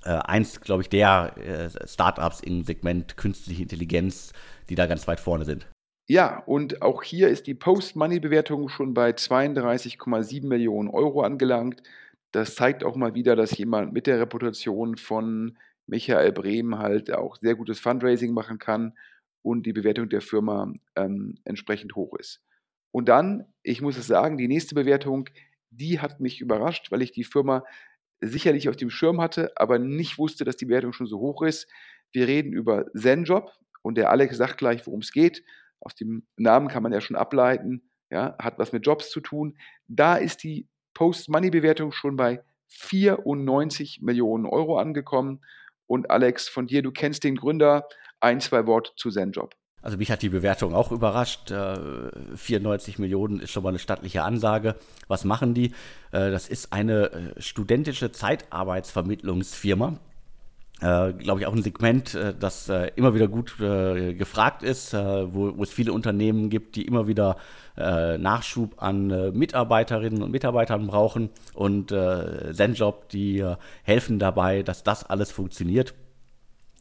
äh, 0.04 0.10
eins, 0.10 0.60
glaube 0.60 0.82
ich, 0.82 0.88
der 0.88 1.70
Startups 1.86 2.40
im 2.40 2.64
Segment 2.64 3.16
künstliche 3.16 3.62
Intelligenz, 3.62 4.32
die 4.68 4.74
da 4.74 4.86
ganz 4.86 5.06
weit 5.06 5.20
vorne 5.20 5.44
sind. 5.44 5.66
Ja, 6.08 6.38
und 6.46 6.82
auch 6.82 7.02
hier 7.02 7.28
ist 7.28 7.46
die 7.46 7.54
Post-Money-Bewertung 7.54 8.68
schon 8.68 8.92
bei 8.92 9.10
32,7 9.10 10.46
Millionen 10.46 10.88
Euro 10.88 11.22
angelangt. 11.22 11.82
Das 12.32 12.54
zeigt 12.56 12.82
auch 12.84 12.96
mal 12.96 13.14
wieder, 13.14 13.36
dass 13.36 13.56
jemand 13.56 13.92
mit 13.92 14.06
der 14.06 14.18
Reputation 14.20 14.96
von 14.96 15.56
Michael 15.86 16.32
Brehm 16.32 16.78
halt 16.78 17.12
auch 17.12 17.36
sehr 17.36 17.54
gutes 17.54 17.78
Fundraising 17.78 18.32
machen 18.32 18.58
kann 18.58 18.94
und 19.42 19.64
die 19.64 19.72
Bewertung 19.72 20.08
der 20.08 20.22
Firma 20.22 20.72
ähm, 20.96 21.36
entsprechend 21.44 21.94
hoch 21.94 22.16
ist. 22.18 22.40
Und 22.90 23.08
dann, 23.08 23.46
ich 23.62 23.80
muss 23.80 23.96
es 23.96 24.06
sagen, 24.06 24.38
die 24.38 24.48
nächste 24.48 24.74
Bewertung, 24.74 25.28
die 25.70 26.00
hat 26.00 26.20
mich 26.20 26.40
überrascht, 26.40 26.90
weil 26.90 27.02
ich 27.02 27.12
die 27.12 27.24
Firma 27.24 27.64
sicherlich 28.20 28.68
auf 28.68 28.76
dem 28.76 28.90
Schirm 28.90 29.20
hatte, 29.20 29.52
aber 29.56 29.78
nicht 29.78 30.18
wusste, 30.18 30.44
dass 30.44 30.56
die 30.56 30.66
Bewertung 30.66 30.92
schon 30.92 31.06
so 31.06 31.18
hoch 31.20 31.42
ist. 31.42 31.68
Wir 32.12 32.26
reden 32.26 32.52
über 32.52 32.86
ZenJob 32.94 33.52
und 33.82 33.96
der 33.96 34.10
Alex 34.10 34.36
sagt 34.36 34.58
gleich, 34.58 34.86
worum 34.86 35.00
es 35.00 35.12
geht 35.12 35.42
aus 35.82 35.94
dem 35.94 36.26
Namen 36.36 36.68
kann 36.68 36.82
man 36.82 36.92
ja 36.92 37.00
schon 37.00 37.16
ableiten, 37.16 37.90
ja, 38.10 38.36
hat 38.38 38.58
was 38.58 38.72
mit 38.72 38.86
Jobs 38.86 39.10
zu 39.10 39.20
tun. 39.20 39.56
Da 39.88 40.16
ist 40.16 40.42
die 40.42 40.68
Post-Money-Bewertung 40.94 41.92
schon 41.92 42.16
bei 42.16 42.42
94 42.68 44.00
Millionen 44.02 44.46
Euro 44.46 44.78
angekommen. 44.78 45.44
Und 45.86 46.10
Alex, 46.10 46.48
von 46.48 46.66
dir, 46.66 46.82
du 46.82 46.90
kennst 46.90 47.24
den 47.24 47.36
Gründer, 47.36 47.86
ein, 48.20 48.40
zwei 48.40 48.66
Worte 48.66 48.92
zu 48.96 49.10
ZenJob. 49.10 49.54
Also 49.82 49.98
mich 49.98 50.10
hat 50.12 50.22
die 50.22 50.28
Bewertung 50.28 50.74
auch 50.74 50.92
überrascht. 50.92 51.52
94 52.34 52.98
äh, 52.98 53.00
Millionen 53.00 53.40
ist 53.40 53.50
schon 53.50 53.64
mal 53.64 53.70
eine 53.70 53.80
stattliche 53.80 54.22
Ansage. 54.22 54.76
Was 55.08 55.24
machen 55.24 55.54
die? 55.54 55.72
Äh, 56.12 56.30
das 56.30 56.48
ist 56.48 56.72
eine 56.72 57.12
äh, 57.12 57.40
studentische 57.40 58.12
Zeitarbeitsvermittlungsfirma, 58.12 59.98
äh, 60.82 61.12
glaube 61.12 61.40
ich, 61.40 61.46
auch 61.46 61.54
ein 61.54 61.62
Segment, 61.62 62.14
äh, 62.14 62.34
das 62.38 62.68
äh, 62.68 62.90
immer 62.96 63.14
wieder 63.14 63.28
gut 63.28 63.58
äh, 63.60 64.14
gefragt 64.14 64.64
ist, 64.64 64.92
äh, 64.92 65.32
wo, 65.32 65.56
wo, 65.56 65.62
es 65.62 65.72
viele 65.72 65.92
Unternehmen 65.92 66.50
gibt, 66.50 66.74
die 66.74 66.82
immer 66.86 67.06
wieder 67.06 67.36
äh, 67.76 68.18
Nachschub 68.18 68.82
an 68.82 69.32
Mitarbeiterinnen 69.32 70.22
und 70.22 70.32
Mitarbeitern 70.32 70.88
brauchen 70.88 71.30
und 71.54 71.88
Zenjob, 71.88 73.08
die 73.08 73.44
helfen 73.82 74.18
dabei, 74.18 74.62
dass 74.62 74.82
das 74.82 75.04
alles 75.04 75.30
funktioniert. 75.30 75.94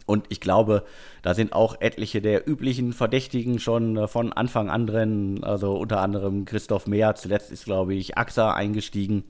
Und 0.05 0.25
ich 0.29 0.41
glaube, 0.41 0.83
da 1.21 1.33
sind 1.33 1.53
auch 1.53 1.79
etliche 1.79 2.21
der 2.21 2.49
üblichen 2.49 2.91
Verdächtigen 2.91 3.59
schon 3.59 4.07
von 4.09 4.33
Anfang 4.33 4.69
an 4.69 4.87
drin. 4.87 5.43
Also 5.43 5.73
unter 5.77 6.01
anderem 6.01 6.43
Christoph 6.43 6.87
Mehr, 6.87 7.15
zuletzt 7.15 7.51
ist, 7.51 7.65
glaube 7.65 7.93
ich, 7.93 8.17
AXA 8.17 8.53
eingestiegen. 8.53 9.23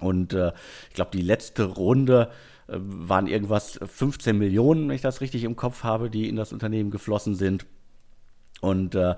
Und 0.00 0.32
ich 0.32 0.94
glaube, 0.94 1.10
die 1.12 1.22
letzte 1.22 1.64
Runde 1.64 2.30
äh, 2.30 2.51
waren 2.66 3.26
irgendwas 3.26 3.78
15 3.84 4.36
Millionen, 4.36 4.88
wenn 4.88 4.94
ich 4.94 5.02
das 5.02 5.20
richtig 5.20 5.44
im 5.44 5.56
Kopf 5.56 5.84
habe, 5.84 6.10
die 6.10 6.28
in 6.28 6.36
das 6.36 6.52
Unternehmen 6.52 6.90
geflossen 6.90 7.34
sind. 7.34 7.66
Und 8.60 8.94
äh, 8.94 9.16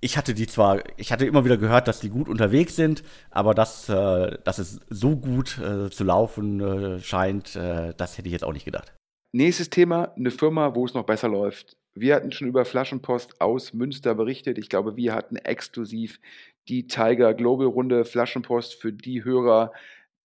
ich 0.00 0.16
hatte 0.16 0.34
die 0.34 0.46
zwar, 0.46 0.82
ich 0.96 1.12
hatte 1.12 1.26
immer 1.26 1.44
wieder 1.44 1.56
gehört, 1.56 1.88
dass 1.88 2.00
die 2.00 2.08
gut 2.08 2.28
unterwegs 2.28 2.76
sind, 2.76 3.02
aber 3.30 3.54
dass, 3.54 3.88
äh, 3.88 4.38
dass 4.44 4.58
es 4.58 4.80
so 4.88 5.16
gut 5.16 5.58
äh, 5.58 5.90
zu 5.90 6.04
laufen 6.04 6.60
äh, 6.60 7.00
scheint, 7.00 7.56
äh, 7.56 7.94
das 7.96 8.16
hätte 8.16 8.28
ich 8.28 8.32
jetzt 8.32 8.44
auch 8.44 8.52
nicht 8.52 8.64
gedacht. 8.64 8.92
Nächstes 9.32 9.70
Thema, 9.70 10.12
eine 10.16 10.30
Firma, 10.30 10.74
wo 10.74 10.84
es 10.84 10.94
noch 10.94 11.04
besser 11.04 11.28
läuft. 11.28 11.76
Wir 11.94 12.14
hatten 12.14 12.32
schon 12.32 12.48
über 12.48 12.64
Flaschenpost 12.64 13.40
aus 13.40 13.74
Münster 13.74 14.14
berichtet. 14.14 14.58
Ich 14.58 14.68
glaube, 14.68 14.96
wir 14.96 15.14
hatten 15.14 15.36
exklusiv 15.36 16.20
die 16.68 16.86
Tiger 16.86 17.34
Global 17.34 17.66
Runde 17.66 18.04
Flaschenpost 18.04 18.74
für 18.74 18.92
die 18.92 19.24
Hörer, 19.24 19.72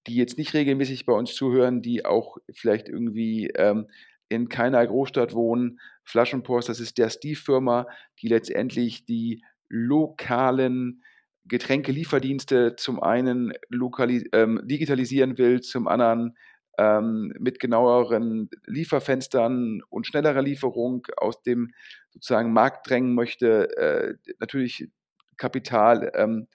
die 0.06 0.16
jetzt 0.16 0.38
nicht 0.38 0.54
regelmäßig 0.54 1.06
bei 1.06 1.12
uns 1.12 1.34
zuhören, 1.34 1.82
die 1.82 2.04
auch 2.04 2.38
vielleicht 2.52 2.88
irgendwie 2.88 3.48
ähm, 3.56 3.88
in 4.28 4.48
keiner 4.48 4.86
Großstadt 4.86 5.34
wohnen. 5.34 5.80
Flaschenpost, 6.04 6.68
das 6.68 6.80
ist 6.80 6.98
der 6.98 7.10
Steve-Firma, 7.10 7.86
die 8.20 8.28
letztendlich 8.28 9.04
die 9.04 9.42
lokalen 9.68 11.02
Getränkelieferdienste 11.46 12.76
zum 12.76 13.02
einen 13.02 13.52
ähm, 14.32 14.60
digitalisieren 14.64 15.36
will, 15.36 15.60
zum 15.60 15.88
anderen 15.88 16.36
ähm, 16.78 17.34
mit 17.38 17.60
genaueren 17.60 18.48
Lieferfenstern 18.66 19.82
und 19.88 20.06
schnellerer 20.06 20.42
Lieferung 20.42 21.06
aus 21.16 21.42
dem 21.42 21.72
sozusagen 22.10 22.52
Markt 22.52 22.88
drängen 22.88 23.14
möchte, 23.14 23.76
äh, 23.76 24.14
natürlich 24.40 24.88
Kapital 25.36 26.10
ähm, 26.14 26.46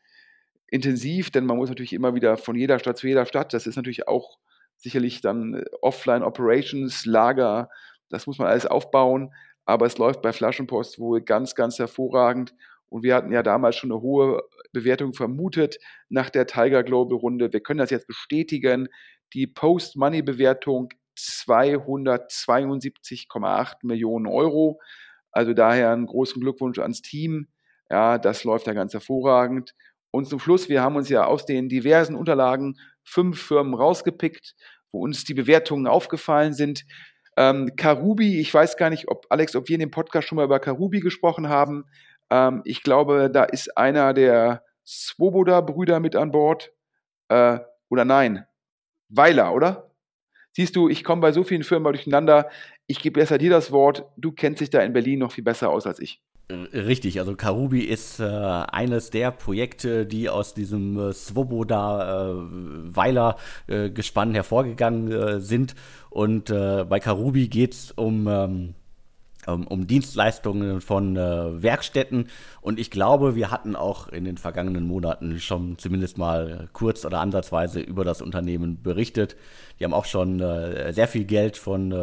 intensiv, 0.72 1.32
denn 1.32 1.46
man 1.46 1.58
muss 1.58 1.70
natürlich 1.70 1.94
immer 1.94 2.16
wieder 2.16 2.38
von 2.38 2.56
jeder 2.56 2.80
Stadt 2.80 2.98
zu 2.98 3.08
jeder 3.08 3.26
Stadt, 3.26 3.54
das 3.54 3.68
ist 3.68 3.76
natürlich 3.76 4.08
auch 4.08 4.38
sicherlich 4.78 5.22
dann 5.22 5.56
äh, 5.56 5.66
Offline-Operations, 5.82 7.06
Lager, 7.06 7.70
das 8.10 8.28
muss 8.28 8.40
man 8.40 8.48
alles 8.48 8.66
aufbauen, 8.66 9.34
aber 9.66 9.86
es 9.86 9.98
läuft 9.98 10.22
bei 10.22 10.34
Flaschenpost 10.34 11.00
wohl 11.00 11.22
ganz, 11.22 11.56
ganz 11.56 11.80
hervorragend 11.80 12.54
und 12.90 13.04
wir 13.04 13.16
hatten 13.16 13.32
ja 13.32 13.44
damals 13.44 13.78
schon 13.78 13.92
eine 13.92 14.02
hohe 14.02 14.44
Bewertung 14.72 15.14
vermutet 15.14 15.78
nach 16.10 16.30
der 16.30 16.46
Tiger 16.48 16.84
Global 16.84 17.18
Runde. 17.18 17.54
Wir 17.54 17.62
können 17.62 17.80
das 17.80 17.92
jetzt 17.92 18.08
bestätigen. 18.08 18.90
Die 19.34 19.48
Post-Money-Bewertung 19.48 20.90
272,8 21.18 23.76
Millionen 23.84 24.28
Euro. 24.28 24.82
Also 25.32 25.54
daher 25.54 25.92
einen 25.92 26.08
großen 26.08 26.42
Glückwunsch 26.42 26.80
ans 26.80 27.04
Team. 27.04 27.48
Ja, 27.90 28.18
das 28.18 28.44
läuft 28.44 28.68
ja 28.68 28.74
ganz 28.74 28.92
hervorragend. 28.94 29.74
Und 30.12 30.28
zum 30.28 30.39
Schluss, 30.39 30.69
wir 30.69 30.82
haben 30.82 30.95
uns 30.95 31.10
ja 31.10 31.26
aus 31.26 31.45
den 31.45 31.69
diversen 31.69 32.15
Unterlagen 32.15 32.78
fünf 33.04 33.41
Firmen 33.41 33.74
rausgepickt, 33.74 34.56
wo 34.91 35.02
uns 35.02 35.24
die 35.24 35.34
Bewertungen 35.34 35.88
aufgefallen 35.88 36.54
sind. 36.54 36.86
Ähm, 37.38 37.72
Karubi, 37.76 38.39
ich 38.39 38.54
weiß 38.54 38.78
gar 38.78 38.89
nicht, 38.89 39.08
ob 39.08 39.26
Alex, 39.30 39.56
ob 39.56 39.69
wir 39.69 39.76
in 39.76 39.82
dem 39.82 39.91
Podcast 39.91 40.28
schon 40.28 40.36
mal 40.36 40.45
über 40.45 40.60
Karubi 40.60 41.00
gesprochen 41.00 41.48
haben. 41.50 41.86
Ähm, 42.30 42.62
ich 42.65 42.84
glaube, 42.84 43.30
da 43.32 43.43
ist 43.43 43.78
einer 43.78 44.13
der 44.13 44.63
Swoboda-Brüder 44.86 46.00
mit 46.00 46.15
an 46.15 46.32
Bord. 46.32 46.72
Äh, 47.30 47.60
oder 47.89 48.06
nein, 48.06 48.45
Weiler, 49.10 49.54
oder? 49.54 49.91
Siehst 50.52 50.76
du, 50.76 50.89
ich 50.89 51.04
komme 51.04 51.22
bei 51.22 51.32
so 51.32 51.43
vielen 51.43 51.63
Firmen 51.63 51.91
durcheinander. 51.93 52.50
Ich 52.88 53.00
gebe 53.00 53.19
besser 53.19 53.38
dir 53.38 53.50
das 53.50 53.72
Wort. 53.72 54.06
Du 54.17 54.32
kennst 54.32 54.62
dich 54.62 54.69
da 54.69 54.82
in 54.82 54.93
Berlin 54.93 55.19
noch 55.19 55.32
viel 55.32 55.43
besser 55.43 55.69
aus 55.69 55.86
als 55.86 56.00
ich. 56.00 56.22
Richtig, 56.52 57.20
also 57.20 57.36
Karubi 57.36 57.82
ist 57.82 58.20
äh, 58.20 58.24
eines 58.24 59.12
der 59.12 59.30
Projekte, 59.30 60.08
die 60.08 60.30
aus 60.30 60.56
diesem 60.56 60.98
äh, 60.98 61.14
Svoboda 61.14 62.34
äh, 63.68 63.86
äh, 63.86 63.92
hervorgegangen 64.34 65.12
äh, 65.12 65.40
sind. 65.42 65.76
Und 66.10 66.50
äh, 66.50 66.86
bei 66.90 67.00
Karubi 67.00 67.50
geht 67.50 67.76
es 67.76 67.92
um, 67.92 68.28
ähm, 68.28 68.74
um, 69.46 69.68
um, 69.68 69.86
Dienstleistungen 69.86 70.82
von 70.82 71.16
äh, 71.18 71.62
Werkstätten. 71.62 72.30
Und 72.62 72.80
ich 72.80 72.90
glaube, 72.90 73.36
wir 73.36 73.52
hatten 73.52 73.76
auch 73.76 74.08
in 74.08 74.26
den 74.26 74.40
vergangenen 74.40 74.88
Monaten 74.88 75.40
schon 75.40 75.78
zumindest 75.78 76.18
mal 76.18 76.68
kurz 76.74 77.06
oder 77.06 77.20
ansatzweise 77.20 77.80
über 77.80 78.04
das 78.04 78.24
Unternehmen 78.24 78.82
berichtet. 78.82 79.36
Die 79.80 79.84
haben 79.84 79.94
auch 79.94 80.06
schon 80.06 80.40
sehr 80.40 81.08
viel 81.08 81.24
Geld 81.24 81.58
von 81.58 81.94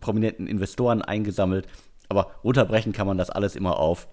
prominenten 0.00 0.46
Investoren 0.46 1.00
eingesammelt 1.00 1.68
aber 2.08 2.32
runterbrechen 2.44 2.92
kann 2.92 3.06
man 3.06 3.18
das 3.18 3.30
alles 3.30 3.56
immer 3.56 3.78
auf. 3.78 4.08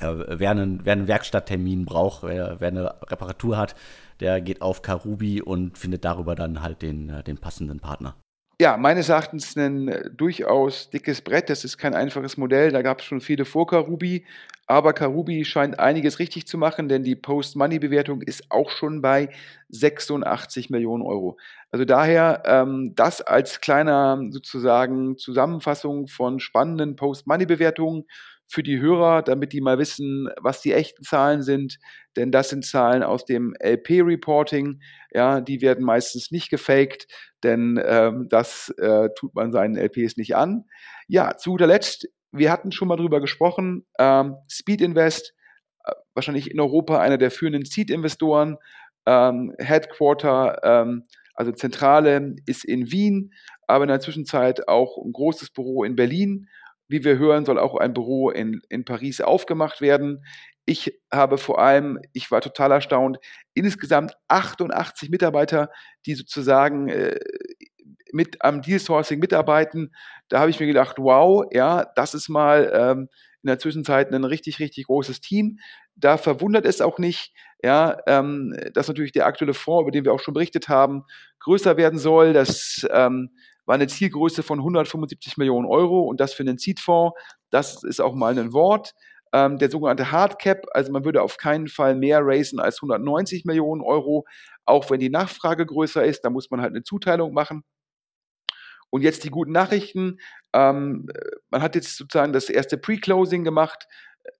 Äh, 0.00 0.38
wer, 0.38 0.50
einen, 0.50 0.84
wer 0.84 0.92
einen 0.92 1.08
Werkstatttermin 1.08 1.84
braucht, 1.86 2.22
wer, 2.22 2.60
wer, 2.60 2.68
eine 2.68 2.94
Reparatur 3.10 3.56
hat, 3.56 3.74
der 4.20 4.40
geht 4.40 4.60
auf 4.62 4.82
Karubi 4.82 5.40
und 5.40 5.78
findet 5.78 6.04
darüber 6.04 6.34
dann 6.34 6.62
halt 6.62 6.82
den, 6.82 7.08
äh, 7.08 7.22
den 7.22 7.38
passenden 7.38 7.80
Partner. 7.80 8.14
Ja, 8.58 8.78
meines 8.78 9.10
Erachtens 9.10 9.54
ein 9.56 9.88
äh, 9.88 10.10
durchaus 10.10 10.88
dickes 10.88 11.20
Brett. 11.20 11.50
Das 11.50 11.64
ist 11.64 11.76
kein 11.76 11.94
einfaches 11.94 12.36
Modell. 12.36 12.72
Da 12.72 12.82
gab 12.82 13.00
es 13.00 13.06
schon 13.06 13.20
viele 13.20 13.44
vor 13.44 13.66
Karubi. 13.66 14.24
Aber 14.68 14.92
Karubi 14.92 15.44
scheint 15.44 15.78
einiges 15.78 16.18
richtig 16.18 16.46
zu 16.48 16.58
machen, 16.58 16.88
denn 16.88 17.04
die 17.04 17.14
Post-Money-Bewertung 17.14 18.20
ist 18.22 18.50
auch 18.50 18.70
schon 18.70 19.00
bei 19.00 19.28
86 19.68 20.70
Millionen 20.70 21.04
Euro. 21.04 21.38
Also 21.70 21.84
daher 21.84 22.42
ähm, 22.46 22.92
das 22.96 23.20
als 23.20 23.60
kleiner 23.60 24.20
sozusagen 24.30 25.18
Zusammenfassung 25.18 26.08
von 26.08 26.40
spannenden 26.40 26.96
Post-Money-Bewertungen 26.96 28.04
für 28.48 28.62
die 28.62 28.80
Hörer, 28.80 29.22
damit 29.22 29.52
die 29.52 29.60
mal 29.60 29.78
wissen, 29.78 30.28
was 30.40 30.62
die 30.62 30.72
echten 30.72 31.02
Zahlen 31.04 31.42
sind. 31.42 31.78
Denn 32.16 32.32
das 32.32 32.48
sind 32.48 32.64
Zahlen 32.64 33.02
aus 33.02 33.24
dem 33.24 33.54
LP-Reporting. 33.60 34.80
Ja, 35.12 35.40
die 35.40 35.60
werden 35.60 35.84
meistens 35.84 36.30
nicht 36.30 36.50
gefaked, 36.50 37.06
denn 37.42 37.80
ähm, 37.84 38.28
das 38.30 38.70
äh, 38.78 39.08
tut 39.16 39.34
man 39.34 39.52
seinen 39.52 39.76
LPs 39.76 40.16
nicht 40.16 40.36
an. 40.36 40.64
Ja, 41.08 41.36
zu 41.36 41.50
guter 41.52 41.66
Letzt, 41.66 42.08
wir 42.38 42.50
hatten 42.50 42.72
schon 42.72 42.88
mal 42.88 42.96
drüber 42.96 43.20
gesprochen. 43.20 43.86
Ähm, 43.98 44.36
Speed 44.48 44.80
Invest, 44.80 45.34
äh, 45.84 45.92
wahrscheinlich 46.14 46.50
in 46.50 46.60
Europa 46.60 47.00
einer 47.00 47.18
der 47.18 47.30
führenden 47.30 47.64
Seed-Investoren. 47.64 48.58
Ähm, 49.06 49.54
Headquarter, 49.58 50.60
ähm, 50.62 51.04
also 51.34 51.52
Zentrale 51.52 52.36
ist 52.46 52.64
in 52.64 52.90
Wien, 52.90 53.32
aber 53.66 53.84
in 53.84 53.88
der 53.88 54.00
Zwischenzeit 54.00 54.68
auch 54.68 54.96
ein 55.04 55.12
großes 55.12 55.50
Büro 55.50 55.84
in 55.84 55.96
Berlin 55.96 56.48
wie 56.88 57.04
wir 57.04 57.18
hören, 57.18 57.44
soll 57.44 57.58
auch 57.58 57.76
ein 57.76 57.94
Büro 57.94 58.30
in, 58.30 58.60
in 58.68 58.84
Paris 58.84 59.20
aufgemacht 59.20 59.80
werden. 59.80 60.24
Ich 60.64 61.00
habe 61.12 61.38
vor 61.38 61.60
allem, 61.60 62.00
ich 62.12 62.30
war 62.30 62.40
total 62.40 62.72
erstaunt, 62.72 63.18
insgesamt 63.54 64.14
88 64.28 65.10
Mitarbeiter, 65.10 65.70
die 66.06 66.14
sozusagen 66.14 66.88
äh, 66.88 67.18
mit 68.16 68.42
am 68.42 68.62
Deal 68.62 68.80
Sourcing 68.80 69.20
mitarbeiten. 69.20 69.94
Da 70.28 70.40
habe 70.40 70.50
ich 70.50 70.58
mir 70.58 70.66
gedacht, 70.66 70.96
wow, 70.98 71.44
ja, 71.52 71.86
das 71.94 72.14
ist 72.14 72.28
mal 72.28 72.72
ähm, 72.74 73.08
in 73.42 73.48
der 73.48 73.58
Zwischenzeit 73.60 74.12
ein 74.12 74.24
richtig, 74.24 74.58
richtig 74.58 74.86
großes 74.86 75.20
Team. 75.20 75.58
Da 75.94 76.16
verwundert 76.16 76.66
es 76.66 76.80
auch 76.80 76.98
nicht, 76.98 77.32
ja, 77.62 77.96
ähm, 78.06 78.56
dass 78.74 78.88
natürlich 78.88 79.12
der 79.12 79.26
aktuelle 79.26 79.54
Fonds, 79.54 79.82
über 79.82 79.92
den 79.92 80.04
wir 80.04 80.12
auch 80.12 80.20
schon 80.20 80.34
berichtet 80.34 80.68
haben, 80.68 81.04
größer 81.40 81.76
werden 81.76 81.98
soll. 81.98 82.32
Das 82.32 82.86
ähm, 82.90 83.30
war 83.66 83.76
eine 83.76 83.86
Zielgröße 83.86 84.42
von 84.42 84.58
175 84.58 85.36
Millionen 85.36 85.66
Euro 85.66 86.02
und 86.02 86.20
das 86.20 86.32
für 86.32 86.42
einen 86.42 86.58
Seedfonds, 86.58 87.16
das 87.50 87.84
ist 87.84 88.00
auch 88.00 88.14
mal 88.14 88.36
ein 88.38 88.52
Wort. 88.52 88.94
Ähm, 89.32 89.58
der 89.58 89.70
sogenannte 89.70 90.12
Hardcap, 90.12 90.66
also 90.72 90.92
man 90.92 91.04
würde 91.04 91.22
auf 91.22 91.36
keinen 91.36 91.68
Fall 91.68 91.96
mehr 91.96 92.20
raisen 92.22 92.60
als 92.60 92.76
190 92.76 93.44
Millionen 93.44 93.82
Euro, 93.82 94.24
auch 94.64 94.90
wenn 94.90 95.00
die 95.00 95.10
Nachfrage 95.10 95.66
größer 95.66 96.04
ist, 96.04 96.24
da 96.24 96.30
muss 96.30 96.50
man 96.50 96.60
halt 96.60 96.72
eine 96.72 96.82
Zuteilung 96.82 97.32
machen. 97.32 97.64
Und 98.90 99.02
jetzt 99.02 99.24
die 99.24 99.30
guten 99.30 99.52
Nachrichten. 99.52 100.18
Ähm, 100.52 101.08
man 101.50 101.62
hat 101.62 101.74
jetzt 101.74 101.96
sozusagen 101.96 102.32
das 102.32 102.48
erste 102.48 102.78
Pre-Closing 102.78 103.44
gemacht. 103.44 103.86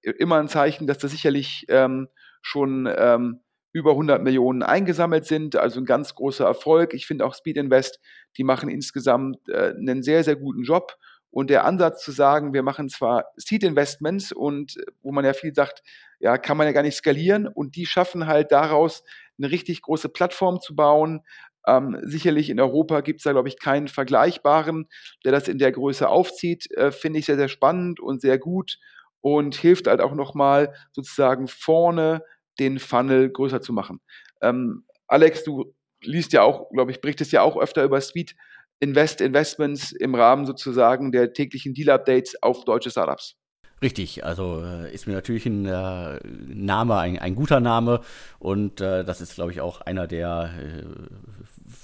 Immer 0.03 0.37
ein 0.37 0.49
Zeichen, 0.49 0.87
dass 0.87 0.99
das 0.99 1.11
sicherlich 1.11 1.67
ähm, 1.69 2.09
schon 2.43 2.89
ähm, 2.97 3.41
über 3.73 3.91
100 3.91 4.23
Millionen 4.23 4.63
eingesammelt 4.63 5.27
sind, 5.27 5.55
also 5.57 5.81
ein 5.81 5.85
ganz 5.85 6.15
großer 6.15 6.47
Erfolg. 6.47 6.95
Ich 6.95 7.07
finde 7.07 7.27
auch 7.27 7.35
Speed 7.35 7.59
Invest, 7.59 8.01
die 8.39 8.45
machen 8.45 8.71
insgesamt 8.71 9.37
äh, 9.51 9.75
einen 9.77 10.03
sehr, 10.03 10.25
sehr 10.25 10.37
guten 10.37 10.63
Job. 10.63 10.97
Und 11.31 11.51
der 11.51 11.67
Ansatz 11.67 12.03
zu 12.03 12.13
sagen, 12.13 12.55
wir 12.55 12.63
machen 12.63 12.89
zwar 12.89 13.27
Seed 13.37 13.65
Investments 13.65 14.33
und 14.33 14.79
äh, 14.79 14.87
wo 15.03 15.13
man 15.13 15.27
ja 15.27 15.35
viel 15.35 15.55
sagt, 15.55 15.83
ja, 16.21 16.39
kann 16.39 16.57
man 16.57 16.67
ja 16.67 16.73
gar 16.73 16.83
nicht 16.83 16.97
skalieren 16.97 17.47
und 17.47 17.77
die 17.77 17.85
schaffen 17.85 18.27
halt 18.27 18.51
daraus 18.51 19.05
eine 19.37 19.51
richtig 19.51 19.83
große 19.83 20.09
Plattform 20.09 20.63
zu 20.63 20.75
bauen, 20.75 21.21
Ähm, 21.67 21.99
sicherlich 22.03 22.51
in 22.51 22.61
Europa 22.61 23.01
gibt 23.01 23.21
es 23.21 23.25
da, 23.25 23.33
glaube 23.33 23.49
ich, 23.49 23.59
keinen 23.59 23.89
vergleichbaren, 23.89 24.89
der 25.25 25.33
das 25.33 25.49
in 25.49 25.59
der 25.59 25.73
Größe 25.73 26.09
aufzieht. 26.09 26.71
Äh, 26.77 26.93
Finde 26.93 27.19
ich 27.19 27.27
sehr, 27.27 27.37
sehr 27.37 27.49
spannend 27.49 28.01
und 28.01 28.21
sehr 28.21 28.39
gut 28.39 28.79
und 29.21 29.57
hilft 29.57 29.89
halt 29.89 30.01
auch 30.01 30.15
nochmal 30.15 30.75
sozusagen 30.93 31.49
vorne 31.49 32.23
den 32.59 32.79
Funnel 32.79 33.31
größer 33.31 33.61
zu 33.61 33.73
machen. 33.73 34.01
Ähm, 34.41 34.85
Alex, 35.09 35.45
du 35.45 35.75
liest 36.03 36.33
ja 36.33 36.43
auch, 36.43 36.71
glaube 36.71 36.91
ich, 36.91 37.01
berichtest 37.01 37.33
ja 37.33 37.43
auch 37.43 37.57
öfter 37.57 37.85
über 37.85 38.01
Speed 38.01 38.37
Invest 38.79 39.21
Investments 39.21 39.93
im 39.93 40.15
Rahmen 40.15 40.45
sozusagen 40.45 41.11
der 41.11 41.33
täglichen 41.33 41.75
Deal-Updates 41.75 42.43
auf 42.43 42.65
deutsche 42.65 42.91
Startups. 42.91 43.37
Richtig, 43.83 44.25
also 44.25 44.63
äh, 44.63 44.93
ist 44.95 45.07
mir 45.07 45.13
natürlich 45.13 45.45
ein 45.45 45.67
äh, 45.67 46.19
Name, 46.25 46.97
ein, 46.97 47.19
ein, 47.19 47.35
guter 47.35 47.61
Name 47.61 48.01
und 48.39 48.81
äh, 48.81 49.05
das 49.05 49.21
ist, 49.21 49.35
glaube 49.35 49.53
ich, 49.53 49.61
auch 49.61 49.83
einer 49.83 50.07
der 50.07 50.51
äh, 50.59 50.85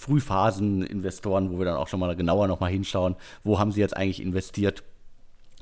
Frühphasen-Investoren, 0.03 1.51
wo 1.51 1.59
wir 1.59 1.65
dann 1.65 1.77
auch 1.77 1.89
schon 1.89 2.01
mal 2.01 2.15
genauer 2.17 2.49
nochmal 2.49 2.71
hinschauen, 2.71 3.17
wo 3.43 3.59
haben 3.59 3.73
sie 3.73 3.81
jetzt 3.81 3.97
eigentlich 3.97 4.21
investiert, 4.21 4.83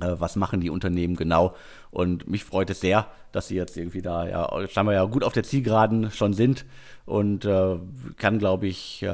äh, 0.01 0.15
was 0.19 0.37
machen 0.37 0.61
die 0.61 0.71
Unternehmen 0.71 1.17
genau? 1.17 1.55
Und 1.91 2.29
mich 2.29 2.45
freut 2.45 2.71
es 2.71 2.81
sehr, 2.81 3.07
dass 3.33 3.49
sie 3.49 3.57
jetzt 3.57 3.77
irgendwie 3.77 4.03
da 4.03 4.27
ja 4.27 4.69
scheinbar 4.69 4.95
ja 4.95 5.05
gut 5.05 5.25
auf 5.25 5.33
der 5.33 5.45
Zielgeraden 5.45 6.11
schon 6.11 6.33
sind 6.33 6.65
und 7.07 7.45
äh, 7.45 7.77
kann, 8.17 8.39
glaube 8.39 8.67
ich, 8.67 9.07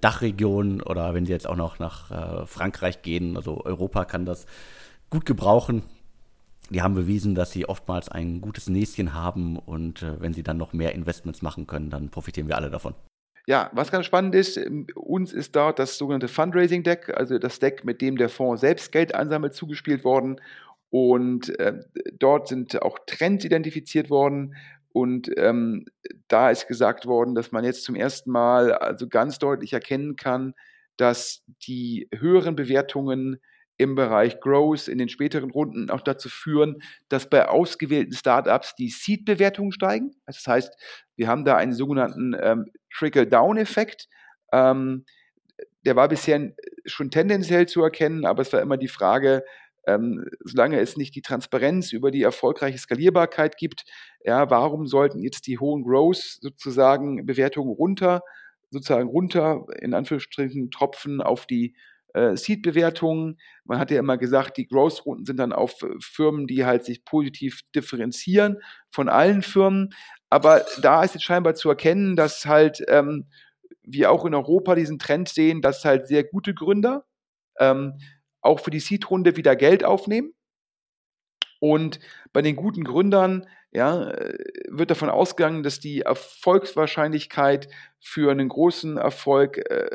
Dachregion 0.00 0.82
oder 0.82 1.14
wenn 1.14 1.26
sie 1.26 1.32
jetzt 1.32 1.48
auch 1.48 1.56
noch 1.56 1.78
nach 1.78 2.46
Frankreich 2.46 3.02
gehen, 3.02 3.36
also 3.36 3.64
Europa 3.64 4.04
kann 4.04 4.26
das 4.26 4.46
gut 5.10 5.24
gebrauchen. 5.24 5.82
Die 6.70 6.82
haben 6.82 6.94
bewiesen, 6.94 7.34
dass 7.34 7.50
sie 7.50 7.66
oftmals 7.66 8.10
ein 8.10 8.42
gutes 8.42 8.68
Näschen 8.68 9.14
haben 9.14 9.58
und 9.58 10.02
äh, 10.02 10.20
wenn 10.20 10.34
sie 10.34 10.42
dann 10.42 10.58
noch 10.58 10.74
mehr 10.74 10.94
Investments 10.94 11.40
machen 11.40 11.66
können, 11.66 11.88
dann 11.88 12.10
profitieren 12.10 12.48
wir 12.48 12.56
alle 12.56 12.70
davon. 12.70 12.94
Ja, 13.48 13.70
was 13.72 13.90
ganz 13.90 14.04
spannend 14.04 14.34
ist, 14.34 14.58
ähm, 14.58 14.86
uns 14.94 15.32
ist 15.32 15.56
dort 15.56 15.78
das 15.78 15.96
sogenannte 15.96 16.28
Fundraising 16.28 16.82
Deck, 16.82 17.08
also 17.16 17.38
das 17.38 17.58
Deck, 17.58 17.82
mit 17.82 18.02
dem 18.02 18.18
der 18.18 18.28
Fonds 18.28 18.60
selbst 18.60 18.92
Geld 18.92 19.14
ansammelt, 19.14 19.54
zugespielt 19.54 20.04
worden. 20.04 20.38
Und 20.90 21.58
äh, 21.58 21.80
dort 22.12 22.48
sind 22.48 22.82
auch 22.82 22.98
Trends 23.06 23.46
identifiziert 23.46 24.10
worden. 24.10 24.54
Und 24.92 25.30
ähm, 25.38 25.86
da 26.28 26.50
ist 26.50 26.68
gesagt 26.68 27.06
worden, 27.06 27.34
dass 27.34 27.50
man 27.50 27.64
jetzt 27.64 27.84
zum 27.84 27.94
ersten 27.94 28.30
Mal 28.30 28.74
also 28.74 29.08
ganz 29.08 29.38
deutlich 29.38 29.72
erkennen 29.72 30.16
kann, 30.16 30.52
dass 30.98 31.42
die 31.66 32.06
höheren 32.14 32.54
Bewertungen 32.54 33.40
im 33.78 33.94
Bereich 33.94 34.40
Growth 34.40 34.88
in 34.88 34.98
den 34.98 35.08
späteren 35.08 35.50
Runden 35.50 35.88
auch 35.88 36.02
dazu 36.02 36.28
führen, 36.28 36.82
dass 37.08 37.30
bei 37.30 37.48
ausgewählten 37.48 38.12
Startups 38.12 38.74
die 38.74 38.90
Seed-Bewertungen 38.90 39.72
steigen. 39.72 40.10
Das 40.26 40.46
heißt, 40.46 40.74
wir 41.16 41.28
haben 41.28 41.44
da 41.44 41.56
einen 41.56 41.72
sogenannten 41.72 42.36
ähm, 42.40 42.66
Trickle-Down-Effekt. 42.92 44.08
Ähm, 44.52 45.04
der 45.86 45.96
war 45.96 46.08
bisher 46.08 46.52
schon 46.84 47.10
tendenziell 47.10 47.66
zu 47.66 47.82
erkennen, 47.82 48.26
aber 48.26 48.42
es 48.42 48.52
war 48.52 48.60
immer 48.60 48.76
die 48.76 48.88
Frage, 48.88 49.44
ähm, 49.86 50.26
solange 50.44 50.80
es 50.80 50.96
nicht 50.96 51.14
die 51.14 51.22
Transparenz 51.22 51.92
über 51.92 52.10
die 52.10 52.22
erfolgreiche 52.22 52.78
Skalierbarkeit 52.78 53.56
gibt, 53.56 53.84
ja, 54.24 54.50
warum 54.50 54.86
sollten 54.86 55.20
jetzt 55.20 55.46
die 55.46 55.58
hohen 55.58 55.84
Growth 55.84 56.38
sozusagen 56.40 57.24
Bewertungen 57.24 57.72
runter, 57.72 58.22
sozusagen 58.70 59.08
runter, 59.08 59.64
in 59.80 59.94
Anführungsstrichen 59.94 60.70
tropfen 60.70 61.22
auf 61.22 61.46
die 61.46 61.74
äh, 62.14 62.36
Seed-Bewertungen. 62.36 63.38
Man 63.64 63.78
hat 63.78 63.90
ja 63.90 63.98
immer 63.98 64.16
gesagt, 64.16 64.56
die 64.56 64.66
Growth-Runden 64.66 65.26
sind 65.26 65.38
dann 65.38 65.52
auf 65.52 65.82
äh, 65.82 65.88
Firmen, 66.00 66.46
die 66.46 66.64
halt 66.64 66.84
sich 66.84 67.04
positiv 67.04 67.60
differenzieren 67.74 68.58
von 68.90 69.08
allen 69.08 69.42
Firmen. 69.42 69.90
Aber 70.30 70.64
da 70.82 71.02
ist 71.02 71.14
jetzt 71.14 71.24
scheinbar 71.24 71.54
zu 71.54 71.68
erkennen, 71.68 72.16
dass 72.16 72.46
halt 72.46 72.84
ähm, 72.88 73.28
wir 73.82 74.10
auch 74.10 74.24
in 74.24 74.34
Europa 74.34 74.74
diesen 74.74 74.98
Trend 74.98 75.28
sehen, 75.28 75.62
dass 75.62 75.84
halt 75.84 76.06
sehr 76.06 76.24
gute 76.24 76.54
Gründer 76.54 77.04
ähm, 77.58 77.98
auch 78.40 78.60
für 78.60 78.70
die 78.70 78.80
Seed-Runde 78.80 79.36
wieder 79.36 79.56
Geld 79.56 79.84
aufnehmen. 79.84 80.32
Und 81.60 81.98
bei 82.32 82.42
den 82.42 82.56
guten 82.56 82.84
Gründern 82.84 83.46
ja, 83.70 84.10
äh, 84.10 84.38
wird 84.68 84.90
davon 84.90 85.10
ausgegangen, 85.10 85.62
dass 85.62 85.80
die 85.80 86.00
Erfolgswahrscheinlichkeit 86.00 87.68
für 88.00 88.30
einen 88.30 88.48
großen 88.48 88.96
Erfolg 88.96 89.58
äh, 89.70 89.90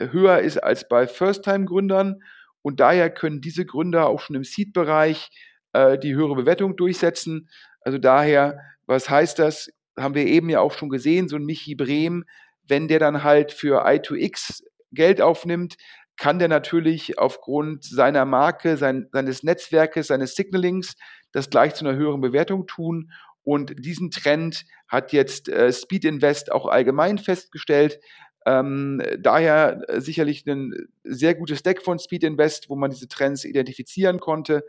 höher 0.00 0.38
ist 0.40 0.58
als 0.58 0.88
bei 0.88 1.06
First-Time-Gründern. 1.06 2.22
Und 2.62 2.80
daher 2.80 3.10
können 3.10 3.40
diese 3.40 3.66
Gründer 3.66 4.06
auch 4.06 4.20
schon 4.20 4.36
im 4.36 4.44
Seed-Bereich 4.44 5.30
äh, 5.72 5.98
die 5.98 6.14
höhere 6.14 6.36
Bewertung 6.36 6.76
durchsetzen. 6.76 7.48
Also 7.80 7.98
daher, 7.98 8.60
was 8.86 9.10
heißt 9.10 9.38
das? 9.38 9.70
Haben 9.98 10.14
wir 10.14 10.26
eben 10.26 10.48
ja 10.48 10.60
auch 10.60 10.72
schon 10.72 10.88
gesehen, 10.88 11.28
so 11.28 11.36
ein 11.36 11.44
Michi 11.44 11.74
Brehm, 11.74 12.24
wenn 12.68 12.86
der 12.86 13.00
dann 13.00 13.24
halt 13.24 13.52
für 13.52 13.86
I2X 13.86 14.62
Geld 14.92 15.20
aufnimmt, 15.20 15.76
kann 16.16 16.38
der 16.38 16.48
natürlich 16.48 17.18
aufgrund 17.18 17.84
seiner 17.84 18.24
Marke, 18.24 18.76
sein, 18.76 19.08
seines 19.12 19.42
Netzwerkes, 19.42 20.08
seines 20.08 20.34
Signalings 20.34 20.94
das 21.32 21.50
gleich 21.50 21.74
zu 21.74 21.86
einer 21.86 21.96
höheren 21.96 22.20
Bewertung 22.20 22.66
tun. 22.66 23.12
Und 23.44 23.72
diesen 23.78 24.10
Trend 24.10 24.66
hat 24.88 25.12
jetzt 25.12 25.48
äh, 25.48 25.72
Speed 25.72 26.04
Invest 26.04 26.52
auch 26.52 26.66
allgemein 26.66 27.18
festgestellt. 27.18 28.00
Ähm, 28.46 29.02
daher 29.18 29.82
äh, 29.88 30.00
sicherlich 30.00 30.46
ein 30.46 30.88
sehr 31.04 31.34
gutes 31.34 31.62
Deck 31.62 31.82
von 31.82 31.98
Speed 31.98 32.24
Invest, 32.24 32.70
wo 32.70 32.76
man 32.76 32.90
diese 32.90 33.08
Trends 33.08 33.44
identifizieren 33.44 34.20
konnte. 34.20 34.64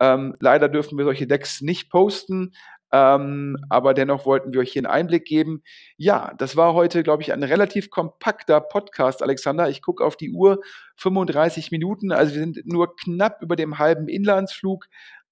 Ähm, 0.00 0.34
leider 0.40 0.68
dürfen 0.68 0.96
wir 0.96 1.04
solche 1.04 1.26
Decks 1.26 1.60
nicht 1.60 1.90
posten, 1.90 2.52
ähm, 2.92 3.56
aber 3.68 3.94
dennoch 3.94 4.26
wollten 4.26 4.52
wir 4.52 4.60
euch 4.60 4.72
hier 4.72 4.80
einen 4.80 4.92
Einblick 4.92 5.26
geben. 5.26 5.62
Ja, 5.96 6.34
das 6.38 6.56
war 6.56 6.74
heute, 6.74 7.02
glaube 7.02 7.22
ich, 7.22 7.32
ein 7.32 7.42
relativ 7.42 7.90
kompakter 7.90 8.60
Podcast, 8.60 9.22
Alexander. 9.22 9.68
Ich 9.68 9.82
gucke 9.82 10.04
auf 10.04 10.16
die 10.16 10.32
Uhr, 10.32 10.60
35 10.96 11.70
Minuten, 11.70 12.10
also 12.10 12.34
wir 12.34 12.40
sind 12.40 12.66
nur 12.66 12.96
knapp 12.96 13.42
über 13.42 13.54
dem 13.54 13.78
halben 13.78 14.08
Inlandsflug. 14.08 14.86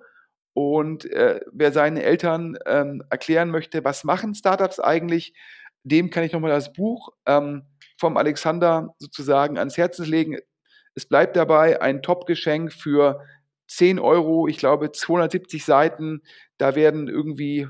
Und 0.55 1.03
äh, 1.11 1.41
wer 1.51 1.73
seinen 1.73 1.97
Eltern 1.97 2.57
ähm, 2.65 3.03
erklären 3.09 3.51
möchte, 3.51 3.83
was 3.83 4.05
machen 4.05 4.33
Startups 4.33 4.79
eigentlich, 4.79 5.33
dem 5.83 6.09
kann 6.09 6.23
ich 6.23 6.31
nochmal 6.31 6.51
das 6.51 6.71
Buch 6.71 7.09
ähm, 7.25 7.63
vom 7.97 8.15
Alexander 8.15 8.95
sozusagen 8.97 9.57
ans 9.57 9.77
Herzen 9.77 10.05
legen. 10.05 10.37
Es 10.95 11.05
bleibt 11.05 11.35
dabei 11.35 11.81
ein 11.81 12.01
Top-Geschenk 12.01 12.71
für 12.71 13.19
10 13.67 13.99
Euro, 13.99 14.47
ich 14.47 14.57
glaube 14.57 14.93
270 14.93 15.65
Seiten. 15.65 16.21
Da 16.57 16.73
werden 16.75 17.09
irgendwie 17.09 17.67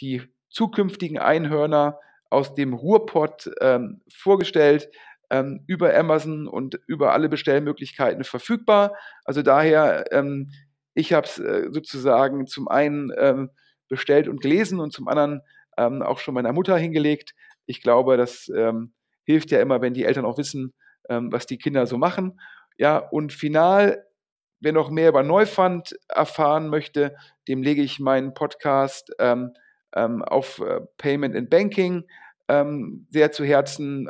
die 0.00 0.22
zukünftigen 0.48 1.18
Einhörner 1.18 1.98
aus 2.30 2.54
dem 2.54 2.72
Ruhrpott 2.72 3.50
ähm, 3.60 4.00
vorgestellt, 4.08 4.90
ähm, 5.30 5.64
über 5.66 5.92
Amazon 5.92 6.46
und 6.46 6.78
über 6.86 7.14
alle 7.14 7.28
Bestellmöglichkeiten 7.28 8.22
verfügbar. 8.22 8.94
Also 9.24 9.42
daher 9.42 10.12
ähm, 10.12 10.52
ich 10.98 11.12
habe 11.12 11.26
es 11.28 11.38
äh, 11.38 11.68
sozusagen 11.70 12.48
zum 12.48 12.66
einen 12.66 13.12
ähm, 13.16 13.50
bestellt 13.88 14.26
und 14.26 14.40
gelesen 14.40 14.80
und 14.80 14.92
zum 14.92 15.06
anderen 15.06 15.42
ähm, 15.76 16.02
auch 16.02 16.18
schon 16.18 16.34
meiner 16.34 16.52
Mutter 16.52 16.76
hingelegt. 16.76 17.34
Ich 17.66 17.82
glaube, 17.82 18.16
das 18.16 18.50
ähm, 18.54 18.92
hilft 19.22 19.52
ja 19.52 19.60
immer, 19.60 19.80
wenn 19.80 19.94
die 19.94 20.02
Eltern 20.02 20.24
auch 20.24 20.38
wissen, 20.38 20.74
ähm, 21.08 21.30
was 21.30 21.46
die 21.46 21.56
Kinder 21.56 21.86
so 21.86 21.98
machen. 21.98 22.40
Ja, 22.78 22.98
und 22.98 23.32
final, 23.32 24.06
wer 24.58 24.72
noch 24.72 24.90
mehr 24.90 25.10
über 25.10 25.22
Neufund 25.22 25.96
erfahren 26.08 26.68
möchte, 26.68 27.14
dem 27.46 27.62
lege 27.62 27.82
ich 27.82 28.00
meinen 28.00 28.34
Podcast 28.34 29.12
ähm, 29.20 29.52
ähm, 29.94 30.22
auf 30.24 30.58
äh, 30.58 30.80
Payment 30.98 31.36
and 31.36 31.48
Banking 31.48 32.04
sehr 33.10 33.30
zu 33.30 33.44
Herzen. 33.44 34.08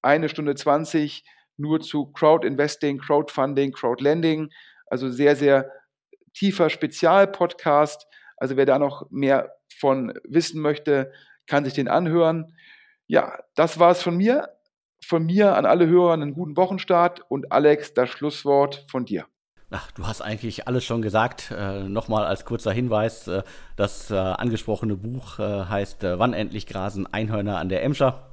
Eine 0.00 0.28
Stunde 0.28 0.54
20 0.54 1.24
nur 1.56 1.80
zu 1.80 2.06
Crowd 2.12 2.46
Investing, 2.46 2.98
Crowdfunding, 2.98 3.72
Crowdlending. 3.72 4.48
Also 4.86 5.08
sehr, 5.08 5.34
sehr 5.34 5.72
tiefer 6.34 6.70
Spezialpodcast. 6.70 8.06
Also 8.36 8.56
wer 8.56 8.66
da 8.66 8.78
noch 8.78 9.10
mehr 9.10 9.54
von 9.78 10.14
wissen 10.24 10.60
möchte, 10.60 11.12
kann 11.46 11.64
sich 11.64 11.74
den 11.74 11.88
anhören. 11.88 12.54
Ja, 13.06 13.38
das 13.54 13.78
war 13.78 13.90
es 13.90 14.02
von 14.02 14.16
mir. 14.16 14.50
Von 15.04 15.26
mir 15.26 15.56
an 15.56 15.66
alle 15.66 15.86
Hörer 15.86 16.12
einen 16.12 16.34
guten 16.34 16.56
Wochenstart 16.56 17.22
und 17.28 17.52
Alex, 17.52 17.94
das 17.94 18.10
Schlusswort 18.10 18.84
von 18.90 19.04
dir. 19.04 19.26
Ach, 19.70 19.90
du 19.92 20.06
hast 20.06 20.20
eigentlich 20.20 20.66
alles 20.66 20.84
schon 20.84 21.00
gesagt. 21.00 21.52
Äh, 21.56 21.84
Nochmal 21.84 22.24
als 22.24 22.44
kurzer 22.44 22.72
Hinweis: 22.72 23.28
äh, 23.28 23.42
Das 23.76 24.10
äh, 24.10 24.16
angesprochene 24.16 24.96
Buch 24.96 25.38
äh, 25.38 25.64
heißt 25.64 26.04
äh, 26.04 26.18
Wann 26.18 26.32
endlich 26.32 26.66
grasen 26.66 27.06
Einhörner 27.06 27.58
an 27.58 27.68
der 27.68 27.82
Emscher. 27.84 28.29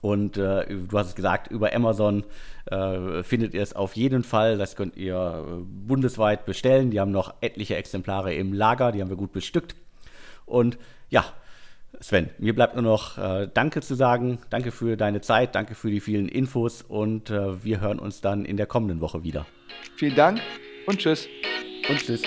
Und 0.00 0.36
äh, 0.36 0.66
du 0.66 0.98
hast 0.98 1.08
es 1.08 1.14
gesagt, 1.14 1.50
über 1.50 1.74
Amazon 1.74 2.24
äh, 2.66 3.22
findet 3.22 3.54
ihr 3.54 3.62
es 3.62 3.74
auf 3.74 3.96
jeden 3.96 4.22
Fall. 4.22 4.58
Das 4.58 4.76
könnt 4.76 4.96
ihr 4.96 5.16
äh, 5.16 5.62
bundesweit 5.64 6.46
bestellen. 6.46 6.90
Die 6.90 7.00
haben 7.00 7.10
noch 7.10 7.34
etliche 7.40 7.76
Exemplare 7.76 8.34
im 8.34 8.52
Lager, 8.52 8.92
die 8.92 9.00
haben 9.00 9.08
wir 9.08 9.16
gut 9.16 9.32
bestückt. 9.32 9.74
Und 10.44 10.78
ja, 11.10 11.24
Sven, 12.00 12.30
mir 12.38 12.54
bleibt 12.54 12.74
nur 12.74 12.82
noch 12.82 13.18
äh, 13.18 13.48
Danke 13.52 13.80
zu 13.80 13.94
sagen. 13.94 14.38
Danke 14.50 14.70
für 14.70 14.96
deine 14.96 15.20
Zeit, 15.20 15.54
danke 15.54 15.74
für 15.74 15.90
die 15.90 16.00
vielen 16.00 16.28
Infos 16.28 16.82
und 16.82 17.30
äh, 17.30 17.64
wir 17.64 17.80
hören 17.80 17.98
uns 17.98 18.20
dann 18.20 18.44
in 18.44 18.56
der 18.56 18.66
kommenden 18.66 19.00
Woche 19.00 19.24
wieder. 19.24 19.46
Vielen 19.96 20.14
Dank 20.14 20.40
und 20.86 20.98
tschüss. 20.98 21.26
Und 21.88 21.98
tschüss. 21.98 22.22